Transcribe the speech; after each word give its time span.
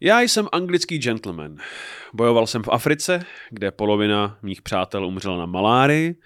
Já 0.00 0.20
jsem 0.20 0.48
anglický 0.52 0.98
gentleman. 0.98 1.56
Bojoval 2.14 2.46
jsem 2.46 2.62
v 2.62 2.68
Africe, 2.68 3.24
kde 3.50 3.70
polovina 3.70 4.38
mých 4.42 4.62
přátel 4.62 5.06
umřela 5.06 5.38
na 5.38 5.46
malárii, 5.46 6.20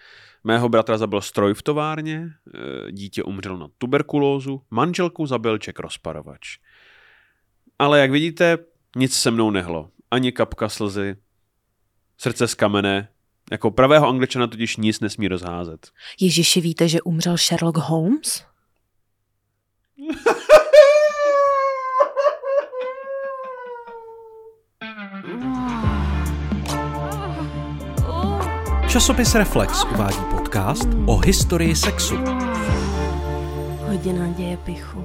mého 0.44 0.68
bratra 0.68 0.98
zabil 0.98 1.20
stroj 1.20 1.54
v 1.54 1.62
továrně, 1.62 2.28
eh, 2.54 2.92
dítě 2.92 3.22
umřelo 3.22 3.58
na 3.58 3.68
tuberkulózu, 3.78 4.62
manželku 4.70 5.26
zabil 5.26 5.58
Ček 5.58 5.78
rozparovač. 5.78 6.58
Ale 7.78 8.00
jak 8.00 8.10
vidíte, 8.10 8.58
nic 8.96 9.14
se 9.14 9.30
mnou 9.30 9.50
nehlo. 9.50 9.90
Ani 10.10 10.32
kapka 10.32 10.68
slzy, 10.68 11.16
srdce 12.18 12.48
z 12.48 12.54
kamene, 12.54 13.08
jako 13.50 13.70
pravého 13.70 14.08
angličana 14.08 14.46
totiž 14.46 14.76
nic 14.76 15.00
nesmí 15.00 15.28
rozházet. 15.28 15.90
Ježiši, 16.20 16.60
víte, 16.60 16.88
že 16.88 17.02
umřel 17.02 17.36
Sherlock 17.36 17.76
Holmes? 17.76 18.44
Časopis 28.92 29.34
Reflex 29.34 29.84
uvádí 29.94 30.20
podcast 30.30 30.88
o 31.06 31.16
historii 31.16 31.76
sexu. 31.76 32.16
Hodina 33.88 34.26
děje 34.36 34.56
pichu. 34.56 35.04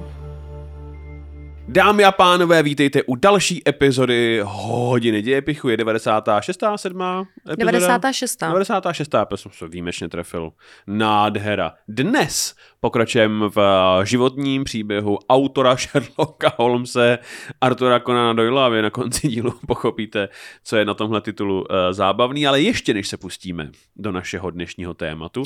Dámy 1.70 2.04
a 2.04 2.12
pánové, 2.12 2.62
vítejte 2.62 3.02
u 3.02 3.14
další 3.14 3.62
epizody 3.68 4.40
Hodiny 4.44 5.22
dějepichu. 5.22 5.68
Je 5.68 5.76
96. 5.76 6.60
7. 6.76 7.00
epizoda? 7.52 7.56
96. 7.56 8.40
96. 8.40 9.14
Já 9.14 9.26
jsem 9.34 9.52
se 9.52 9.68
výjimečně 9.68 10.08
trefil. 10.08 10.52
Nádhera. 10.86 11.74
Dnes 11.88 12.54
pokračujeme 12.80 13.48
v 13.48 13.60
životním 14.04 14.64
příběhu 14.64 15.18
autora 15.28 15.76
Sherlocka 15.76 16.52
Holmese, 16.56 17.18
Artura 17.60 18.00
Conana 18.00 18.32
Doyle 18.32 18.64
a 18.64 18.68
vy 18.68 18.82
na 18.82 18.90
konci 18.90 19.28
dílu 19.28 19.54
pochopíte, 19.66 20.28
co 20.64 20.76
je 20.76 20.84
na 20.84 20.94
tomhle 20.94 21.20
titulu 21.20 21.60
uh, 21.60 21.66
zábavný, 21.90 22.46
ale 22.46 22.60
ještě 22.60 22.94
než 22.94 23.08
se 23.08 23.16
pustíme 23.16 23.70
do 23.96 24.12
našeho 24.12 24.50
dnešního 24.50 24.94
tématu, 24.94 25.42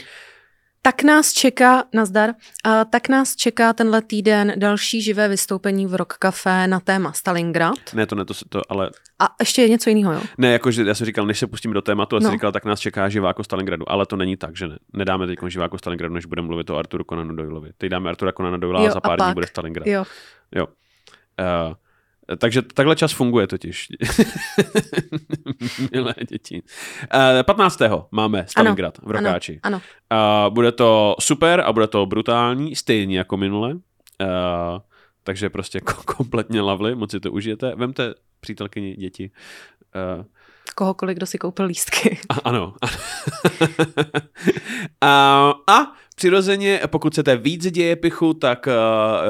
Tak 0.85 1.03
nás 1.03 1.33
čeká, 1.33 1.85
nazdar, 1.95 2.31
a 2.65 2.85
tak 2.85 3.09
nás 3.09 3.37
čeká 3.37 3.73
tenhle 3.73 4.03
týden 4.03 4.53
další 4.57 5.03
živé 5.03 5.29
vystoupení 5.29 5.87
v 5.87 5.95
Rock 5.95 6.13
Café 6.19 6.67
na 6.67 6.81
téma 6.81 7.13
Stalingrad. 7.13 7.75
ne 7.95 8.07
to, 8.07 8.15
ne 8.15 8.25
to, 8.25 8.35
to 8.49 8.63
ale 8.69 8.91
A 9.23 9.29
ještě 9.41 9.63
je 9.63 9.69
něco 9.69 9.91
jiného, 9.91 10.13
jo? 10.13 10.21
ne, 10.39 10.53
jakože 10.53 10.83
já 10.85 10.95
jsem 10.95 11.05
říkal, 11.05 11.27
než 11.27 11.39
se 11.39 11.47
pustíme 11.47 11.75
do 11.75 11.83
tématu, 11.83 12.17
já 12.17 12.21
jsem 12.21 12.31
No. 12.31 12.33
říkal, 12.37 12.53
tak 12.53 12.65
nás 12.65 12.81
čeká 12.81 13.09
živáko 13.09 13.45
Stalingradu, 13.45 13.91
ale 13.93 14.07
to 14.07 14.17
není 14.17 14.37
tak, 14.37 14.57
že 14.57 14.69
ne. 14.69 14.79
Nedáme 14.93 15.27
teď 15.27 15.39
živáko 15.49 15.79
Stalingradu, 15.79 16.15
než 16.15 16.27
budeme 16.27 16.47
mluvit 16.49 16.71
o 16.71 16.77
Arturu 16.77 17.05
Conanu 17.09 17.35
Doyleovi. 17.37 17.71
Teď 17.79 17.91
dáme 17.91 18.11
Artura 18.11 18.33
Conana 18.33 18.57
Doyle 18.57 18.89
a 18.89 18.91
za 18.91 18.99
a 18.99 19.01
pár 19.01 19.19
dní 19.19 19.27
pak- 19.27 19.35
bude 19.35 19.47
Stalingrad. 19.47 19.87
Jo. 19.87 20.05
Jo. 20.55 20.67
Uh, 20.67 21.75
takže 22.37 22.63
takhle 22.63 22.97
čas 22.97 23.13
funguje 23.13 23.47
totiž. 23.47 23.89
Milé 25.93 26.15
děti. 26.29 26.63
Uh, 27.15 27.43
15. 27.43 27.79
máme 28.11 28.45
Stalingrad 28.49 28.99
v 28.99 29.11
Rokáči. 29.11 29.61
Ano, 29.63 29.81
Uh, 30.13 30.55
bude 30.55 30.73
to 30.73 31.17
super 31.21 31.61
a 31.61 31.73
bude 31.73 31.87
to 31.87 32.07
brutální, 32.07 32.77
stejně 32.77 33.19
jako 33.19 33.37
minule. 33.37 33.75
Uh, 33.75 33.81
takže 35.23 35.51
prostě 35.51 35.79
ko- 35.79 36.05
kompletně 36.17 36.61
lovely, 36.61 36.95
moc 36.95 37.11
si 37.11 37.21
to 37.21 37.33
užijete. 37.33 37.75
Vemte 37.75 38.15
přítelkyni, 38.41 38.97
děti. 38.97 39.31
Uh, 40.19 40.25
kohokoliv, 40.75 41.17
kdo 41.17 41.27
si 41.27 41.39
koupil 41.39 41.67
lístky. 41.67 42.19
a, 42.29 42.35
ano. 42.45 42.75
a, 45.01 45.51
a 45.71 45.93
přirozeně, 46.23 46.81
pokud 46.87 47.13
chcete 47.13 47.37
víc 47.37 47.71
dějepichu, 47.71 48.35
tak 48.35 48.67
uh, 48.67 48.73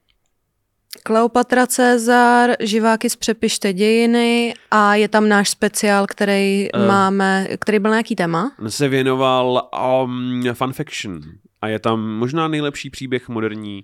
Kleopatra 1.04 1.68
Cezar, 1.68 2.56
živáky 2.60 3.10
z 3.10 3.16
Přepište 3.16 3.74
dějiny 3.74 4.54
a 4.72 4.96
je 4.96 5.08
tam 5.08 5.30
náš 5.30 5.50
speciál, 5.50 6.08
který 6.08 6.68
uh. 6.72 6.88
máme, 6.88 7.48
který 7.60 7.80
byl 7.80 7.92
na 7.92 7.98
jaký 7.98 8.16
téma? 8.16 8.52
Se 8.68 8.88
věnoval 8.88 9.70
um, 10.04 10.44
fanfiction 10.54 11.22
a 11.62 11.68
je 11.68 11.80
tam 11.80 12.02
možná 12.02 12.48
nejlepší 12.48 12.90
příběh 12.90 13.30
moderní 13.30 13.84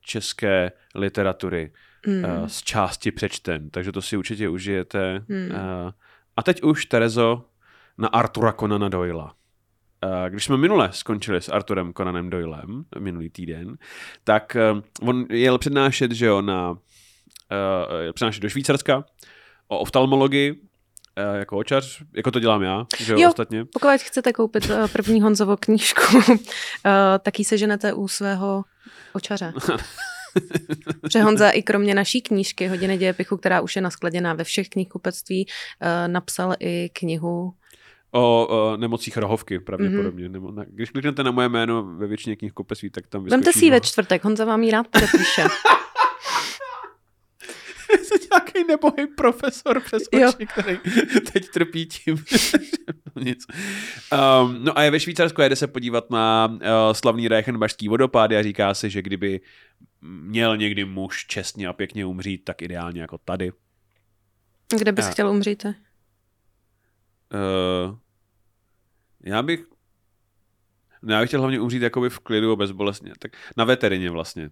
české 0.00 0.72
literatury 0.94 1.72
Hmm. 2.06 2.24
uh, 2.24 2.46
z 2.46 2.62
části 2.62 3.12
přečten, 3.12 3.70
takže 3.70 3.92
to 3.92 4.02
si 4.02 4.16
určitě 4.16 4.48
užijete. 4.48 5.24
Hmm. 5.28 5.50
Uh, 5.50 5.90
a 6.36 6.42
teď 6.42 6.62
už, 6.62 6.86
Terezo, 6.86 7.44
na 7.98 8.08
Artura 8.08 8.52
Conana 8.52 8.88
Doyla. 8.88 9.34
Uh, 10.04 10.10
když 10.28 10.44
jsme 10.44 10.56
minule 10.56 10.88
skončili 10.92 11.42
s 11.42 11.48
Arturem 11.48 11.92
Conanem 11.94 12.30
Doylem, 12.30 12.84
minulý 12.98 13.30
týden, 13.30 13.76
tak 14.24 14.56
uh, 14.72 15.08
on 15.08 15.26
jel 15.30 15.58
přednášet, 15.58 16.12
že 16.12 16.26
jo, 16.26 16.42
na, 16.42 16.70
uh, 16.70 16.78
přednášet 18.12 18.40
do 18.40 18.48
Švýcarska 18.48 19.04
o 19.68 19.78
oftalmologii, 19.78 20.60
jako 21.16 21.56
očař, 21.56 22.02
jako 22.16 22.30
to 22.30 22.40
dělám 22.40 22.62
já, 22.62 22.86
že 22.98 23.12
jo, 23.12 23.18
Jo. 23.18 23.28
ostatně. 23.28 23.64
Pokud 23.64 23.90
chcete 23.96 24.32
koupit 24.32 24.70
eh, 24.70 24.88
první 24.88 25.20
Honzovo 25.20 25.56
knížku, 25.56 26.02
eh, 26.86 27.18
tak 27.18 27.38
ji 27.38 27.44
seženete 27.44 27.92
u 27.92 28.08
svého 28.08 28.64
očaře. 29.12 29.52
Protože 31.00 31.22
Honza 31.22 31.50
i 31.50 31.62
kromě 31.62 31.94
naší 31.94 32.22
knížky 32.22 32.68
Hodiny 32.68 32.98
dějepichu, 32.98 33.36
která 33.36 33.60
už 33.60 33.76
je 33.76 33.82
naskladěná 33.82 34.34
ve 34.34 34.44
všech 34.44 34.68
knihkupectví, 34.68 35.46
eh, 35.80 36.08
napsal 36.08 36.54
i 36.60 36.90
knihu 36.92 37.54
O, 38.16 38.46
o 38.50 38.76
nemocích 38.76 39.16
rohovky, 39.16 39.58
pravděpodobně. 39.60 40.28
Mm-hmm. 40.28 40.32
Nebo 40.32 40.50
na, 40.52 40.64
když 40.68 40.90
kliknete 40.90 41.22
na 41.24 41.30
moje 41.30 41.48
jméno 41.48 41.82
ve 41.82 42.06
většině 42.06 42.36
knihkupectví, 42.36 42.90
tak 42.90 43.06
tam 43.06 43.24
vyskočí. 43.24 43.36
Vemte 43.36 43.52
si 43.58 43.64
ji 43.64 43.70
ve 43.70 43.80
čtvrtek, 43.80 44.24
Honza 44.24 44.44
vám 44.44 44.62
ji 44.62 44.70
rád 44.70 44.88
podepíše. 44.88 45.42
Jsem 48.02 48.18
nějaký 48.32 48.64
nebohý 48.68 49.06
profesor 49.16 49.80
přes 49.80 50.02
Jo. 50.12 50.28
oči, 50.28 50.46
který 50.46 50.78
teď 51.32 51.48
trpí 51.48 51.86
tím. 51.86 52.24
No 53.16 53.22
Nic. 53.22 53.46
Um, 54.12 54.64
no 54.64 54.78
a 54.78 54.82
je 54.82 54.90
ve 54.90 55.00
Švýcarsku, 55.00 55.40
jede 55.42 55.56
se 55.56 55.66
podívat 55.66 56.10
na 56.10 56.48
uh, 56.52 56.58
slavný 56.92 57.28
Reichenbachský 57.28 57.88
vodopád 57.88 58.32
a 58.32 58.42
říká 58.42 58.74
si, 58.74 58.90
že 58.90 59.02
kdyby 59.02 59.40
měl 60.00 60.56
někdy 60.56 60.84
muž 60.84 61.26
čestně 61.26 61.68
a 61.68 61.72
pěkně 61.72 62.06
umřít, 62.06 62.44
tak 62.44 62.62
ideálně 62.62 63.00
jako 63.00 63.18
tady. 63.18 63.52
Kde 64.78 64.92
bys 64.92 65.06
A- 65.06 65.10
chtěl 65.10 65.28
umřít? 65.30 65.64
Uh, 65.64 65.72
já 69.26 69.42
bych 69.42 69.64
no, 71.02 71.14
já 71.14 71.20
bych 71.20 71.30
chtěl 71.30 71.40
hlavně 71.40 71.60
umřít 71.60 71.82
jakoby 71.82 72.10
v 72.10 72.18
klidu 72.18 72.52
a 72.52 72.56
bezbolestně. 72.56 73.12
Tak 73.18 73.32
na 73.56 73.64
veterině 73.64 74.10
vlastně. 74.10 74.50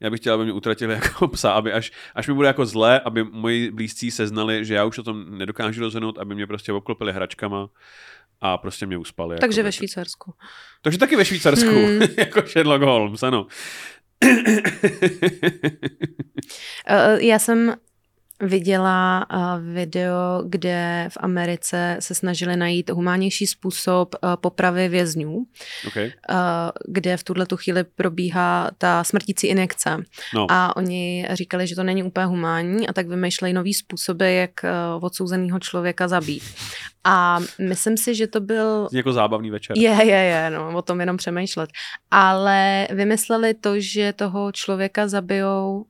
Já 0.00 0.10
bych 0.10 0.20
chtěl, 0.20 0.34
aby 0.34 0.44
mě 0.44 0.52
utratili 0.52 0.94
jako 1.02 1.28
psa, 1.28 1.52
aby 1.52 1.72
až, 1.72 1.92
až 2.14 2.28
mi 2.28 2.34
bude 2.34 2.48
jako 2.48 2.66
zlé, 2.66 3.00
aby 3.00 3.24
moji 3.24 3.70
blízcí 3.70 4.10
seznali, 4.10 4.64
že 4.64 4.74
já 4.74 4.84
už 4.84 4.98
o 4.98 5.02
tom 5.02 5.38
nedokážu 5.38 5.80
rozhodnout, 5.80 6.18
aby 6.18 6.34
mě 6.34 6.46
prostě 6.46 6.72
obklopili 6.72 7.12
hračkama 7.12 7.68
a 8.40 8.58
prostě 8.58 8.86
mě 8.86 8.98
uspali. 8.98 9.38
Takže 9.38 9.60
jako, 9.60 9.64
ve 9.66 9.72
Švýcarsku. 9.72 10.34
Takže 10.82 10.98
taky 10.98 11.16
ve 11.16 11.24
Švýcarsku, 11.24 11.68
Hmm. 11.70 12.00
jako 12.16 12.42
Sherlock 12.42 12.82
Holmes, 12.84 13.22
ano. 13.22 13.46
Eh, 16.86 17.24
Já 17.24 17.38
jsem 17.38 17.74
viděla 18.40 19.26
eh, 19.30 19.36
video, 19.60 20.42
kde 20.46 21.08
v 21.08 21.16
Americe 21.20 21.96
se 22.00 22.14
snažili 22.14 22.56
najít 22.56 22.90
humánnější 22.90 23.46
způsob 23.46 24.14
eh, 24.14 24.28
popravy 24.36 24.88
vězňů, 24.88 25.46
okay. 25.86 26.04
eh, 26.30 26.34
kde 26.88 27.16
v 27.16 27.24
tuhle 27.24 27.46
tu 27.46 27.56
chvíli 27.56 27.84
probíhá 27.84 28.70
ta 28.78 29.04
smrtící 29.04 29.46
injekce. 29.46 29.96
No. 30.34 30.46
A 30.50 30.76
oni 30.76 31.28
říkali, 31.30 31.66
že 31.66 31.74
to 31.74 31.82
není 31.82 32.02
úplně 32.02 32.26
humánní 32.26 32.88
a 32.88 32.92
tak 32.92 33.08
vymýšlejí 33.08 33.54
nový 33.54 33.74
způsoby, 33.74 34.38
jak 34.38 34.50
odsouzeného 35.00 35.58
člověka 35.58 36.08
zabít. 36.08 36.42
A 37.04 37.40
myslím 37.58 37.96
si, 37.96 38.14
že 38.14 38.26
to 38.26 38.40
byl 38.40 38.88
Zní 38.90 38.96
Jako 38.96 39.12
zábavný 39.12 39.50
večer. 39.50 39.78
je, 39.78 39.90
je, 39.90 40.16
je, 40.16 40.50
no, 40.50 40.76
o 40.76 40.82
tom 40.82 41.00
jenom 41.00 41.16
přemýšlet. 41.16 41.70
Ale 42.10 42.88
vymysleli 42.90 43.54
to, 43.54 43.80
že 43.80 44.12
toho 44.12 44.52
člověka 44.52 45.08
zabijou 45.08 45.84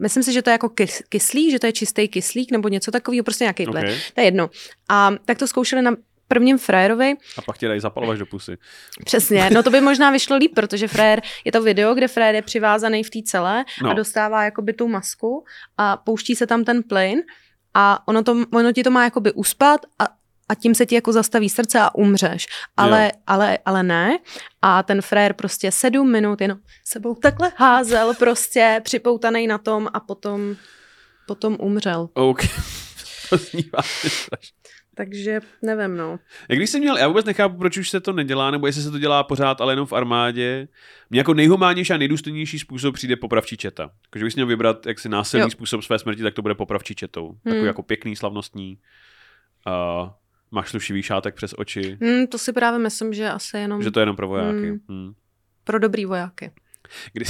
Myslím 0.00 0.22
si, 0.22 0.32
že 0.32 0.42
to 0.42 0.50
je 0.50 0.52
jako 0.52 0.66
kys- 0.66 1.02
kyslík, 1.08 1.50
že 1.50 1.58
to 1.58 1.66
je 1.66 1.72
čistý 1.72 2.08
kyslík 2.08 2.50
nebo 2.50 2.68
něco 2.68 2.90
takového, 2.90 3.24
prostě 3.24 3.44
nějaký. 3.44 3.66
Okay. 3.66 3.94
To 4.14 4.20
je 4.20 4.24
jedno. 4.26 4.50
A 4.88 5.10
tak 5.24 5.38
to 5.38 5.46
zkoušeli 5.46 5.82
na 5.82 5.96
prvním 6.28 6.58
frajerovi. 6.58 7.14
A 7.38 7.42
pak 7.42 7.58
tě 7.58 7.68
dají 7.68 7.80
zapalovat 7.80 8.18
do 8.18 8.26
pusy. 8.26 8.56
Přesně, 9.04 9.50
no 9.52 9.62
to 9.62 9.70
by 9.70 9.80
možná 9.80 10.10
vyšlo 10.10 10.36
líp, 10.36 10.52
protože 10.54 10.88
frajer, 10.88 11.20
je 11.44 11.52
to 11.52 11.62
video, 11.62 11.94
kde 11.94 12.08
frajer 12.08 12.34
je 12.34 12.42
přivázaný 12.42 13.04
v 13.04 13.10
té 13.10 13.18
celé 13.24 13.64
No. 13.82 13.90
a 13.90 13.92
dostává 13.92 14.44
jakoby 14.44 14.72
tu 14.72 14.88
masku 14.88 15.44
a 15.78 15.96
pouští 15.96 16.36
se 16.36 16.46
tam 16.46 16.64
ten 16.64 16.82
plyn 16.82 17.22
a 17.74 18.08
ono, 18.08 18.22
to, 18.22 18.44
ono 18.52 18.72
ti 18.72 18.82
to 18.82 18.90
má 18.90 19.04
jakoby 19.04 19.32
uspat 19.32 19.80
a 19.98 20.04
a 20.48 20.54
tím 20.54 20.74
se 20.74 20.86
ti 20.86 20.94
jako 20.94 21.12
zastaví 21.12 21.48
srdce 21.48 21.80
a 21.80 21.94
umřeš. 21.94 22.46
Ale, 22.76 23.12
ale, 23.26 23.58
ale 23.64 23.82
ne. 23.82 24.18
A 24.62 24.82
ten 24.82 25.02
frér 25.02 25.32
prostě 25.32 25.72
sedm 25.72 26.12
minut 26.12 26.40
jenom 26.40 26.58
sebou 26.84 27.14
takhle 27.14 27.52
házel 27.56 28.14
prostě 28.14 28.80
připoutaný 28.84 29.46
na 29.46 29.58
tom 29.58 29.88
a 29.92 30.00
potom, 30.00 30.56
potom 31.26 31.56
umřel. 31.60 32.08
OK. 32.14 32.40
to. 33.30 33.36
Takže 34.98 35.40
nevím, 35.62 35.96
no. 35.96 36.18
Jak 36.48 36.58
když 36.58 36.70
jsem 36.70 36.80
měl, 36.80 36.96
já 36.96 37.08
vůbec 37.08 37.24
nechápu, 37.24 37.56
proč 37.56 37.76
už 37.76 37.90
se 37.90 38.00
to 38.00 38.12
nedělá, 38.12 38.50
nebo 38.50 38.66
jestli 38.66 38.82
se 38.82 38.90
to 38.90 38.98
dělá 38.98 39.22
pořád, 39.22 39.60
ale 39.60 39.72
jenom 39.72 39.86
v 39.86 39.92
armádě. 39.92 40.68
Mně 41.10 41.20
jako 41.20 41.34
nejhumánnější 41.34 41.92
a 41.92 41.96
nejdůstojnější 41.96 42.58
způsob 42.58 42.94
přijde 42.94 43.16
popravčí 43.16 43.56
četa. 43.56 43.90
Takže 44.10 44.24
bych 44.24 44.34
měl 44.34 44.46
vybrat 44.46 44.86
jaksi 44.86 45.08
násilný 45.08 45.42
jo. 45.42 45.50
způsob 45.50 45.82
své 45.82 45.98
smrti, 45.98 46.22
tak 46.22 46.34
to 46.34 46.42
bude 46.42 46.54
popravčí 46.54 46.94
četou. 46.94 47.26
Hmm. 47.28 47.38
Takový 47.44 47.66
jako 47.66 47.82
pěkný, 47.82 48.16
slavnostní. 48.16 48.78
Uh, 49.66 50.08
máš 50.50 50.70
slušivý 50.70 51.02
šátek 51.02 51.34
přes 51.34 51.54
oči. 51.58 51.98
Hmm, 52.00 52.26
to 52.26 52.38
si 52.38 52.52
právě 52.52 52.78
myslím, 52.78 53.12
že 53.12 53.28
asi 53.28 53.56
jenom... 53.56 53.82
Že 53.82 53.90
to 53.90 54.00
je 54.00 54.02
jenom 54.02 54.16
pro 54.16 54.28
vojáky. 54.28 54.68
Hmm. 54.68 54.80
Hmm. 54.88 55.12
Pro 55.64 55.78
dobrý 55.78 56.04
vojáky. 56.04 56.52
Kdy... 57.12 57.24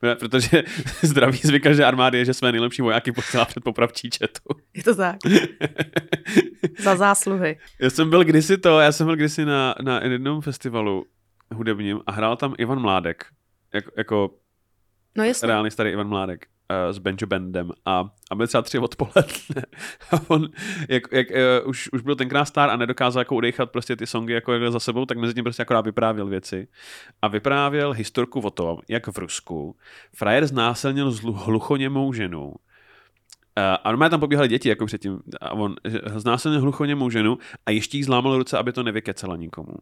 Protože 0.18 0.62
zdraví 1.02 1.38
zvyka, 1.44 1.72
že 1.72 1.84
armády 1.84 2.18
je, 2.18 2.24
že 2.24 2.34
své 2.34 2.52
nejlepší 2.52 2.82
vojáky 2.82 3.12
posílá 3.12 3.44
před 3.44 3.64
popravčí 3.64 4.10
četu. 4.10 4.42
Je 4.74 4.82
to 4.82 4.94
tak. 4.94 5.16
Za 6.78 6.96
zásluhy. 6.96 7.58
Já 7.80 7.90
jsem 7.90 8.10
byl 8.10 8.24
kdysi 8.24 8.58
to, 8.58 8.80
já 8.80 8.92
jsem 8.92 9.06
byl 9.06 9.16
kdysi 9.16 9.44
na, 9.44 9.74
na 9.82 10.04
jednom 10.04 10.40
festivalu 10.40 11.06
hudebním 11.54 12.00
a 12.06 12.12
hrál 12.12 12.36
tam 12.36 12.54
Ivan 12.58 12.80
Mládek. 12.80 13.24
Jako, 13.74 13.90
jako 13.96 14.30
no 15.16 15.24
jasně. 15.24 15.48
reálný 15.48 15.70
starý 15.70 15.90
Ivan 15.90 16.08
Mládek 16.08 16.46
uh, 16.70 16.92
s 16.92 16.98
Benjo 16.98 17.26
Bandem 17.26 17.70
a, 17.84 18.10
a 18.30 18.34
byl 18.34 18.46
třeba 18.46 18.62
tři 18.62 18.78
odpoledne 18.78 19.62
a 20.10 20.16
on, 20.28 20.48
jak, 20.88 21.02
jak 21.12 21.26
uh, 21.30 21.68
už, 21.68 21.88
už 21.92 22.02
byl 22.02 22.16
tenkrát 22.16 22.44
star 22.44 22.70
a 22.70 22.76
nedokázal 22.76 23.20
jako 23.20 23.34
udechat 23.34 23.70
prostě 23.70 23.96
ty 23.96 24.06
songy 24.06 24.32
jako 24.32 24.70
za 24.70 24.80
sebou, 24.80 25.06
tak 25.06 25.18
mezi 25.18 25.34
tím 25.34 25.44
prostě 25.44 25.62
akorát 25.62 25.84
vyprávěl 25.84 26.26
věci 26.26 26.68
a 27.22 27.28
vyprávěl 27.28 27.92
historku 27.92 28.40
o 28.40 28.50
tom, 28.50 28.78
jak 28.88 29.06
v 29.06 29.18
Rusku 29.18 29.76
frajer 30.16 30.46
znásilnil 30.46 31.14
hluchoněmou 31.22 32.12
ženu 32.12 32.54
Uh, 33.58 33.76
a 33.84 33.90
normálně 33.90 34.10
tam 34.10 34.20
pobíhaly 34.20 34.48
děti, 34.48 34.68
jako 34.68 34.86
předtím. 34.86 35.20
A 35.40 35.52
on 35.52 35.74
znásilnil 36.16 36.60
hluchoněmou 36.60 37.10
ženu 37.10 37.38
a 37.66 37.70
ještě 37.70 37.96
jí 37.96 38.02
zlámal 38.02 38.38
ruce, 38.38 38.58
aby 38.58 38.72
to 38.72 38.82
nevykecela 38.82 39.36
nikomu. 39.36 39.74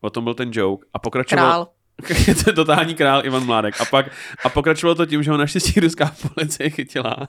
O 0.00 0.10
tom 0.10 0.24
byl 0.24 0.34
ten 0.34 0.50
joke. 0.52 0.86
A 0.94 0.98
pokračoval... 0.98 1.46
Král. 1.46 1.68
to 2.44 2.50
je 2.50 2.52
totální 2.54 2.94
král 2.94 3.26
Ivan 3.26 3.44
Mládek. 3.44 3.80
A 3.80 3.84
pak 3.84 4.06
a 4.44 4.48
pokračovalo 4.48 4.94
to 4.94 5.06
tím, 5.06 5.22
že 5.22 5.30
ho 5.30 5.36
naštěstí 5.36 5.80
ruská 5.80 6.14
policie 6.34 6.70
chytila 6.70 7.28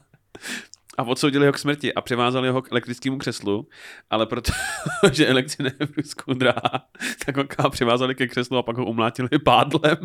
a 0.98 1.04
odsoudili 1.04 1.46
ho 1.46 1.54
k 1.54 1.58
smrti 1.58 1.94
a 1.94 2.02
přivázali 2.02 2.50
ho 2.50 2.62
k 2.62 2.72
elektrickému 2.72 3.18
křeslu, 3.18 3.68
ale 4.10 4.26
protože 4.26 5.28
elektřina 5.28 5.70
je 5.80 5.86
v 5.88 5.98
Rusku 5.98 6.34
drahá, 6.34 6.86
tak 7.26 7.60
ho 7.60 7.70
přivázali 7.70 8.16
ke 8.16 8.28
křeslu 8.28 8.58
a 8.58 8.64
pak 8.64 8.78
ho 8.78 8.86
umlátili 8.86 9.30
pádlem. 9.46 9.98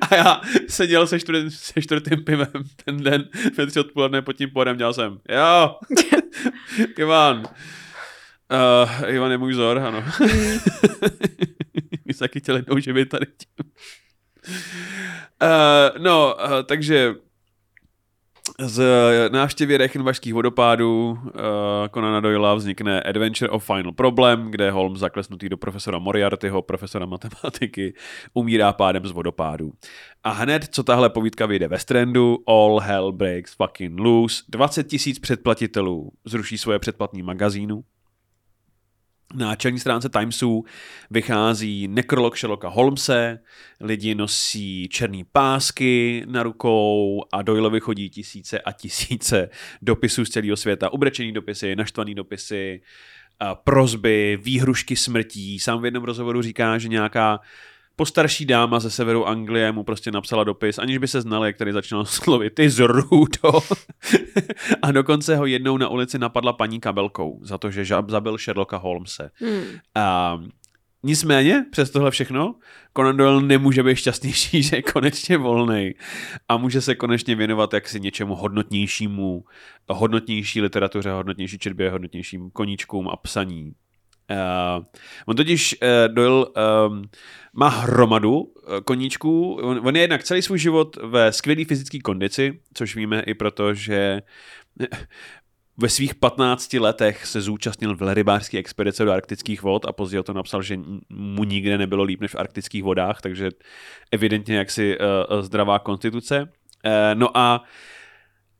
A 0.00 0.14
já 0.14 0.40
seděl 0.68 1.06
se, 1.06 1.20
čtvrt, 1.20 1.52
se 1.52 1.82
čtvrtým 1.82 2.24
pivem 2.24 2.64
ten 2.84 2.96
den 2.96 3.28
ve 3.56 3.66
tři 3.66 3.80
odpoledne 3.80 4.22
pod 4.22 4.32
tím 4.32 4.50
podem, 4.50 4.76
dělal 4.76 4.94
jsem, 4.94 5.18
jo, 5.28 5.76
Ivan, 6.98 7.38
uh, 7.38 9.10
Ivan 9.10 9.30
je 9.30 9.38
můj 9.38 9.52
vzor, 9.52 9.78
ano. 9.78 10.04
Se 12.18 12.24
taky 12.24 12.40
chtěli 12.40 12.58
jednou 12.58 12.78
živit 12.78 13.08
tady 13.08 13.26
tím. 13.26 13.72
Uh, 15.42 16.02
no, 16.02 16.36
uh, 16.44 16.62
takže 16.66 17.14
z 18.60 18.82
návštěvy 19.32 19.76
Reichenbachských 19.76 20.34
vodopádů 20.34 21.10
uh, 21.10 21.30
Conana 21.94 22.20
Doyla 22.20 22.54
vznikne 22.54 23.02
Adventure 23.02 23.50
of 23.50 23.64
Final 23.64 23.92
Problem, 23.92 24.50
kde 24.50 24.70
Holmes 24.70 25.00
zaklesnutý 25.00 25.48
do 25.48 25.56
profesora 25.56 25.98
Moriartyho, 25.98 26.62
profesora 26.62 27.06
matematiky, 27.06 27.94
umírá 28.34 28.72
pádem 28.72 29.06
z 29.06 29.10
vodopádu. 29.10 29.72
A 30.24 30.30
hned, 30.30 30.64
co 30.70 30.82
tahle 30.82 31.10
povídka 31.10 31.46
vyjde 31.46 31.68
ve 31.68 31.78
Strandu, 31.78 32.38
all 32.46 32.78
hell 32.78 33.12
breaks 33.12 33.54
fucking 33.54 34.00
loose. 34.00 34.42
20 34.48 34.84
tisíc 34.84 35.18
předplatitelů 35.18 36.10
zruší 36.24 36.58
svoje 36.58 36.78
předplatní 36.78 37.22
magazínu, 37.22 37.84
na 39.34 39.56
čelní 39.56 39.78
stránce 39.78 40.08
Timesu 40.08 40.64
vychází 41.10 41.88
nekrolog 41.88 42.38
Sherlocka 42.38 42.68
Holmese, 42.68 43.38
lidi 43.80 44.14
nosí 44.14 44.88
černý 44.88 45.24
pásky 45.24 46.24
na 46.26 46.42
rukou 46.42 47.22
a 47.32 47.42
Doyleovi 47.42 47.80
chodí 47.80 48.10
tisíce 48.10 48.60
a 48.60 48.72
tisíce 48.72 49.48
dopisů 49.82 50.24
z 50.24 50.30
celého 50.30 50.56
světa, 50.56 50.92
ubrečený 50.92 51.32
dopisy, 51.32 51.76
naštvaný 51.76 52.14
dopisy, 52.14 52.82
prozby, 53.64 54.38
výhrušky 54.42 54.96
smrtí. 54.96 55.58
Sám 55.58 55.82
v 55.82 55.84
jednom 55.84 56.04
rozhovoru 56.04 56.42
říká, 56.42 56.78
že 56.78 56.88
nějaká 56.88 57.40
postarší 57.98 58.46
dáma 58.46 58.80
ze 58.80 58.90
severu 58.90 59.26
Anglie 59.26 59.72
mu 59.72 59.84
prostě 59.84 60.10
napsala 60.10 60.44
dopis, 60.44 60.78
aniž 60.78 60.98
by 60.98 61.08
se 61.08 61.20
znali, 61.20 61.54
který 61.54 61.72
začínal 61.72 62.04
slovy 62.04 62.50
ty 62.50 62.70
zrůdo. 62.70 63.52
a 64.82 64.92
dokonce 64.92 65.36
ho 65.36 65.46
jednou 65.46 65.76
na 65.76 65.88
ulici 65.88 66.18
napadla 66.18 66.52
paní 66.52 66.80
kabelkou 66.80 67.40
za 67.42 67.58
to, 67.58 67.70
že 67.70 67.84
zabil 68.08 68.38
Sherlocka 68.38 68.76
Holmese. 68.76 69.30
Hmm. 69.34 69.62
A 69.94 70.38
Nicméně, 71.02 71.64
přes 71.70 71.90
tohle 71.90 72.10
všechno, 72.10 72.54
Conan 72.96 73.16
Doyle 73.16 73.42
nemůže 73.42 73.82
být 73.82 73.96
šťastnější, 73.96 74.62
že 74.68 74.76
je 74.76 74.82
konečně 74.82 75.36
volný 75.36 75.94
a 76.48 76.56
může 76.56 76.80
se 76.80 76.94
konečně 76.94 77.34
věnovat 77.34 77.72
jaksi 77.72 78.00
něčemu 78.00 78.34
hodnotnějšímu, 78.34 79.44
hodnotnější 79.88 80.60
literatuře, 80.60 81.10
hodnotnější 81.10 81.58
četbě, 81.58 81.90
hodnotnějším 81.90 82.50
koníčkům 82.50 83.08
a 83.08 83.16
psaní. 83.16 83.72
Uh, 84.30 84.84
on 85.26 85.36
totiž 85.36 85.76
uh, 85.82 86.14
Doyle 86.14 86.46
um, 86.46 87.02
má 87.52 87.68
hromadu 87.68 88.40
uh, 88.40 88.50
koníčků. 88.84 89.54
On, 89.54 89.80
on 89.84 89.96
je 89.96 90.02
jednak 90.02 90.24
celý 90.24 90.42
svůj 90.42 90.58
život 90.58 90.96
ve 90.96 91.32
skvělé 91.32 91.64
fyzické 91.64 91.98
kondici, 91.98 92.60
což 92.74 92.96
víme 92.96 93.20
i 93.20 93.34
proto, 93.34 93.74
že 93.74 94.22
ve 95.76 95.88
svých 95.88 96.14
15 96.14 96.72
letech 96.72 97.26
se 97.26 97.40
zúčastnil 97.40 97.96
v 97.96 98.14
rybářské 98.14 98.58
expedice 98.58 99.04
do 99.04 99.12
arktických 99.12 99.62
vod 99.62 99.84
a 99.84 99.92
později 99.92 100.22
to 100.22 100.32
napsal, 100.32 100.62
že 100.62 100.80
mu 101.08 101.44
nikde 101.44 101.78
nebylo 101.78 102.04
líp 102.04 102.20
než 102.20 102.30
v 102.30 102.38
arktických 102.38 102.82
vodách, 102.82 103.20
takže 103.20 103.50
evidentně 104.12 104.56
jaksi 104.56 104.98
uh, 104.98 105.40
zdravá 105.42 105.78
konstituce. 105.78 106.42
Uh, 106.42 106.50
no 107.14 107.36
a 107.36 107.60
uh, 107.60 107.66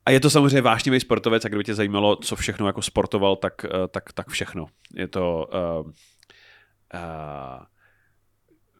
a 0.08 0.10
je 0.10 0.20
to 0.20 0.30
samozřejmě 0.30 0.60
vášnivý 0.60 1.00
sportovec 1.00 1.44
a 1.44 1.48
kdyby 1.48 1.64
tě 1.64 1.74
zajímalo, 1.74 2.16
co 2.16 2.36
všechno 2.36 2.66
jako 2.66 2.82
sportoval, 2.82 3.36
tak, 3.36 3.64
eh, 3.64 3.88
tak, 3.88 4.12
tak 4.12 4.28
všechno. 4.28 4.66
Je 4.94 5.08
to 5.08 5.48
uh, 5.80 5.86
uh, 5.86 5.92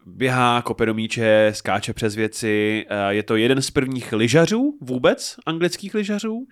běhá, 0.06 0.62
kope 0.62 0.86
do 0.86 0.94
míče, 0.94 1.50
skáče 1.54 1.92
přes 1.92 2.14
věci. 2.14 2.86
Uh, 2.90 2.96
je 3.08 3.22
to 3.22 3.36
jeden 3.36 3.62
z 3.62 3.70
prvních 3.70 4.12
lyžařů 4.12 4.78
vůbec, 4.80 5.36
anglických 5.46 5.94
lyžařů. 5.94 6.46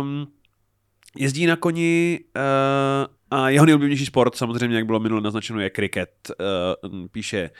Um, 0.00 0.26
jezdí 1.16 1.46
na 1.46 1.56
koni 1.56 2.20
uh, 2.36 3.38
a 3.40 3.48
jeho 3.48 3.66
nejoblíbenější 3.66 4.06
sport, 4.06 4.36
samozřejmě, 4.36 4.76
jak 4.76 4.86
bylo 4.86 5.00
minule 5.00 5.20
naznačeno, 5.20 5.60
je 5.60 5.70
kriket. 5.70 6.30
Uh, 6.90 7.06
píše 7.12 7.50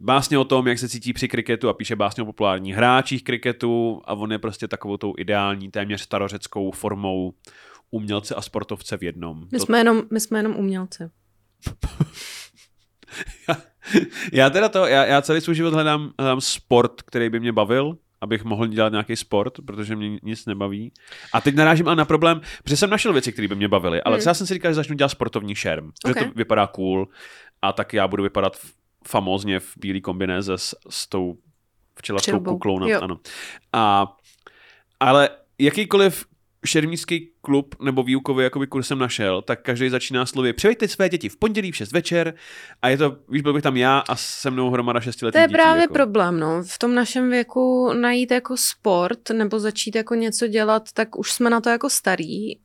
básně 0.00 0.38
o 0.38 0.44
tom, 0.44 0.68
jak 0.68 0.78
se 0.78 0.88
cítí 0.88 1.12
při 1.12 1.28
kriketu 1.28 1.68
a 1.68 1.74
píše 1.74 1.96
básně 1.96 2.22
o 2.22 2.26
populárních 2.26 2.74
hráčích 2.74 3.24
kriketu 3.24 4.02
a 4.04 4.14
on 4.14 4.32
je 4.32 4.38
prostě 4.38 4.68
takovou 4.68 4.96
tou 4.96 5.14
ideální, 5.18 5.70
téměř 5.70 6.00
starořeckou 6.00 6.70
formou 6.70 7.34
umělce 7.90 8.34
a 8.34 8.42
sportovce 8.42 8.96
v 8.96 9.02
jednom. 9.02 9.46
My, 9.52 9.58
to... 9.58 9.64
jsme, 9.64 9.78
jenom, 9.78 10.02
my 10.10 10.20
jsme 10.20 10.38
jenom 10.38 10.56
umělci. 10.56 11.04
já, 13.48 13.56
já 14.32 14.50
teda 14.50 14.68
to, 14.68 14.86
já, 14.86 15.04
já 15.04 15.22
celý 15.22 15.40
svůj 15.40 15.54
život 15.54 15.74
hledám, 15.74 16.12
hledám 16.18 16.40
sport, 16.40 17.02
který 17.02 17.30
by 17.30 17.40
mě 17.40 17.52
bavil, 17.52 17.96
abych 18.20 18.44
mohl 18.44 18.66
dělat 18.66 18.92
nějaký 18.92 19.16
sport, 19.16 19.54
protože 19.66 19.96
mě 19.96 20.18
nic 20.22 20.46
nebaví. 20.46 20.92
A 21.34 21.40
teď 21.40 21.54
narážím 21.54 21.86
ale 21.86 21.96
na 21.96 22.04
problém, 22.04 22.40
protože 22.62 22.76
jsem 22.76 22.90
našel 22.90 23.12
věci, 23.12 23.32
které 23.32 23.48
by 23.48 23.54
mě 23.54 23.68
bavily, 23.68 24.02
ale 24.02 24.14
hmm. 24.14 24.20
třeba 24.20 24.34
jsem 24.34 24.46
si 24.46 24.54
říkal, 24.54 24.70
že 24.70 24.74
začnu 24.74 24.96
dělat 24.96 25.08
sportovní 25.08 25.54
šerm, 25.54 25.90
okay. 26.04 26.22
že 26.22 26.28
to 26.28 26.34
vypadá 26.36 26.66
cool 26.66 27.08
a 27.62 27.72
tak 27.72 27.92
já 27.92 28.08
budu 28.08 28.22
vypadat 28.22 28.56
famózně 29.08 29.60
v 29.60 29.72
bílé 29.76 30.00
kombinéze 30.00 30.58
s, 30.58 30.76
s 30.90 31.08
tou 31.08 31.36
včelařskou 31.98 32.40
kuklou. 32.40 32.78
Na, 32.78 32.98
ano. 32.98 33.20
A, 33.72 34.16
ale 35.00 35.28
jakýkoliv 35.58 36.24
šermířský 36.66 37.30
klub 37.40 37.74
nebo 37.82 38.02
výukový 38.02 38.44
jakoby 38.44 38.66
kurz 38.66 38.86
jsem 38.86 38.98
našel, 38.98 39.42
tak 39.42 39.62
každý 39.62 39.88
začíná 39.88 40.26
slovy 40.26 40.52
přivejte 40.52 40.88
své 40.88 41.08
děti 41.08 41.28
v 41.28 41.36
pondělí 41.36 41.72
v 41.72 41.76
6 41.76 41.92
večer 41.92 42.34
a 42.82 42.88
je 42.88 42.96
to, 42.98 43.16
víš, 43.28 43.42
byl 43.42 43.52
bych 43.52 43.62
tam 43.62 43.76
já 43.76 43.98
a 43.98 44.16
se 44.16 44.50
mnou 44.50 44.70
hromada 44.70 45.00
šestiletých 45.00 45.38
To 45.38 45.42
je 45.42 45.48
dětí, 45.48 45.54
právě 45.54 45.80
jako. 45.82 45.94
problém, 45.94 46.40
no. 46.40 46.62
V 46.62 46.78
tom 46.78 46.94
našem 46.94 47.30
věku 47.30 47.92
najít 47.92 48.30
jako 48.30 48.56
sport 48.56 49.30
nebo 49.30 49.60
začít 49.60 49.94
jako 49.94 50.14
něco 50.14 50.46
dělat, 50.46 50.82
tak 50.94 51.18
už 51.18 51.32
jsme 51.32 51.50
na 51.50 51.60
to 51.60 51.70
jako 51.70 51.90
starý 51.90 52.56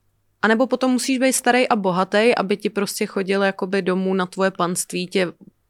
a 0.42 0.48
nebo 0.48 0.68
potom 0.68 0.92
musíš 0.92 1.18
být 1.18 1.34
starý 1.34 1.70
a 1.70 1.76
bohatý, 1.76 2.36
aby 2.36 2.58
ti 2.58 2.70
prostě 2.70 3.06
chodil 3.06 3.44
jakoby 3.44 3.82
domů 3.82 4.14
na 4.14 4.26
tvoje 4.26 4.52
panství, 4.52 5.08
tě 5.08 5.28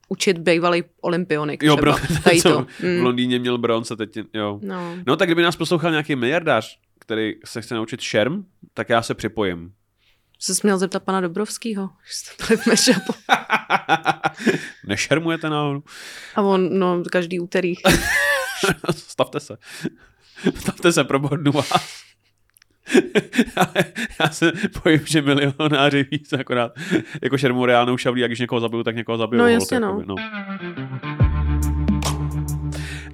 učit 0.08 0.38
bývalý 0.38 0.84
olympionik. 1.02 1.64
Jo, 1.64 1.78
bro, 1.78 1.96
Tady 2.24 2.42
to. 2.42 2.68
Mm. 2.84 3.00
v 3.00 3.04
Londýně 3.04 3.40
měl 3.40 3.58
bronze, 3.58 3.96
teď, 3.96 4.18
jo. 4.34 4.60
No. 4.64 4.96
no. 5.08 5.16
tak 5.16 5.28
kdyby 5.28 5.42
nás 5.42 5.56
poslouchal 5.56 5.92
nějaký 5.92 6.16
miliardář, 6.16 6.80
který 7.00 7.34
se 7.46 7.62
chce 7.62 7.76
naučit 7.76 8.02
šerm, 8.02 8.46
tak 8.74 8.90
já 8.90 9.02
se 9.02 9.14
připojím. 9.14 9.74
Jsi 10.40 10.56
směl 10.56 10.78
zeptat 10.78 11.04
pana 11.04 11.22
Dobrovského, 11.22 11.90
že 12.08 12.14
jste 12.14 12.58
v 12.58 12.68
mashupu. 12.68 13.14
Nešermujete 14.88 15.50
náhodou? 15.50 15.84
A 16.36 16.42
on, 16.42 16.80
no, 16.80 17.04
každý 17.12 17.40
úterý. 17.40 17.74
Stavte 18.92 19.40
se. 19.40 19.58
Stavte 20.56 20.92
se, 20.92 21.04
probodnu 21.04 21.52
vás. 21.52 22.05
já 24.20 24.30
se 24.30 24.52
bojím, 24.84 25.02
že 25.06 25.22
milionáři 25.22 26.06
víc 26.12 26.34
akorát 26.34 26.72
jako 27.24 27.38
šermu 27.38 27.66
reálnou 27.66 27.98
šavlí, 27.98 28.22
jak 28.22 28.30
když 28.30 28.40
někoho 28.40 28.60
zabiju, 28.62 28.84
tak 28.84 28.96
někoho 28.96 29.18
zabiju. 29.18 29.42
No 29.42 29.48
jasně, 29.48 29.80
no. 29.80 30.04
no. 30.06 30.16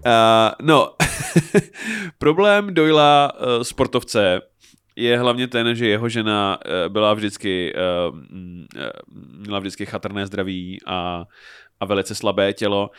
Uh, 0.06 0.52
no, 0.62 0.96
problém 2.18 2.74
Doyla 2.74 3.32
uh, 3.34 3.64
sportovce 3.64 4.42
je 4.96 5.20
hlavně 5.20 5.48
ten, 5.48 5.76
že 5.76 5.88
jeho 5.88 6.10
žena 6.10 6.58
uh, 6.66 6.94
byla 6.94 7.14
vždycky, 7.14 7.74
uh, 8.10 8.20
měla 9.38 9.60
vždycky 9.60 9.86
chatrné 9.86 10.28
zdraví 10.28 10.80
a, 10.86 11.26
a 11.80 11.86
velice 11.86 12.16
slabé 12.16 12.54
tělo. 12.54 12.90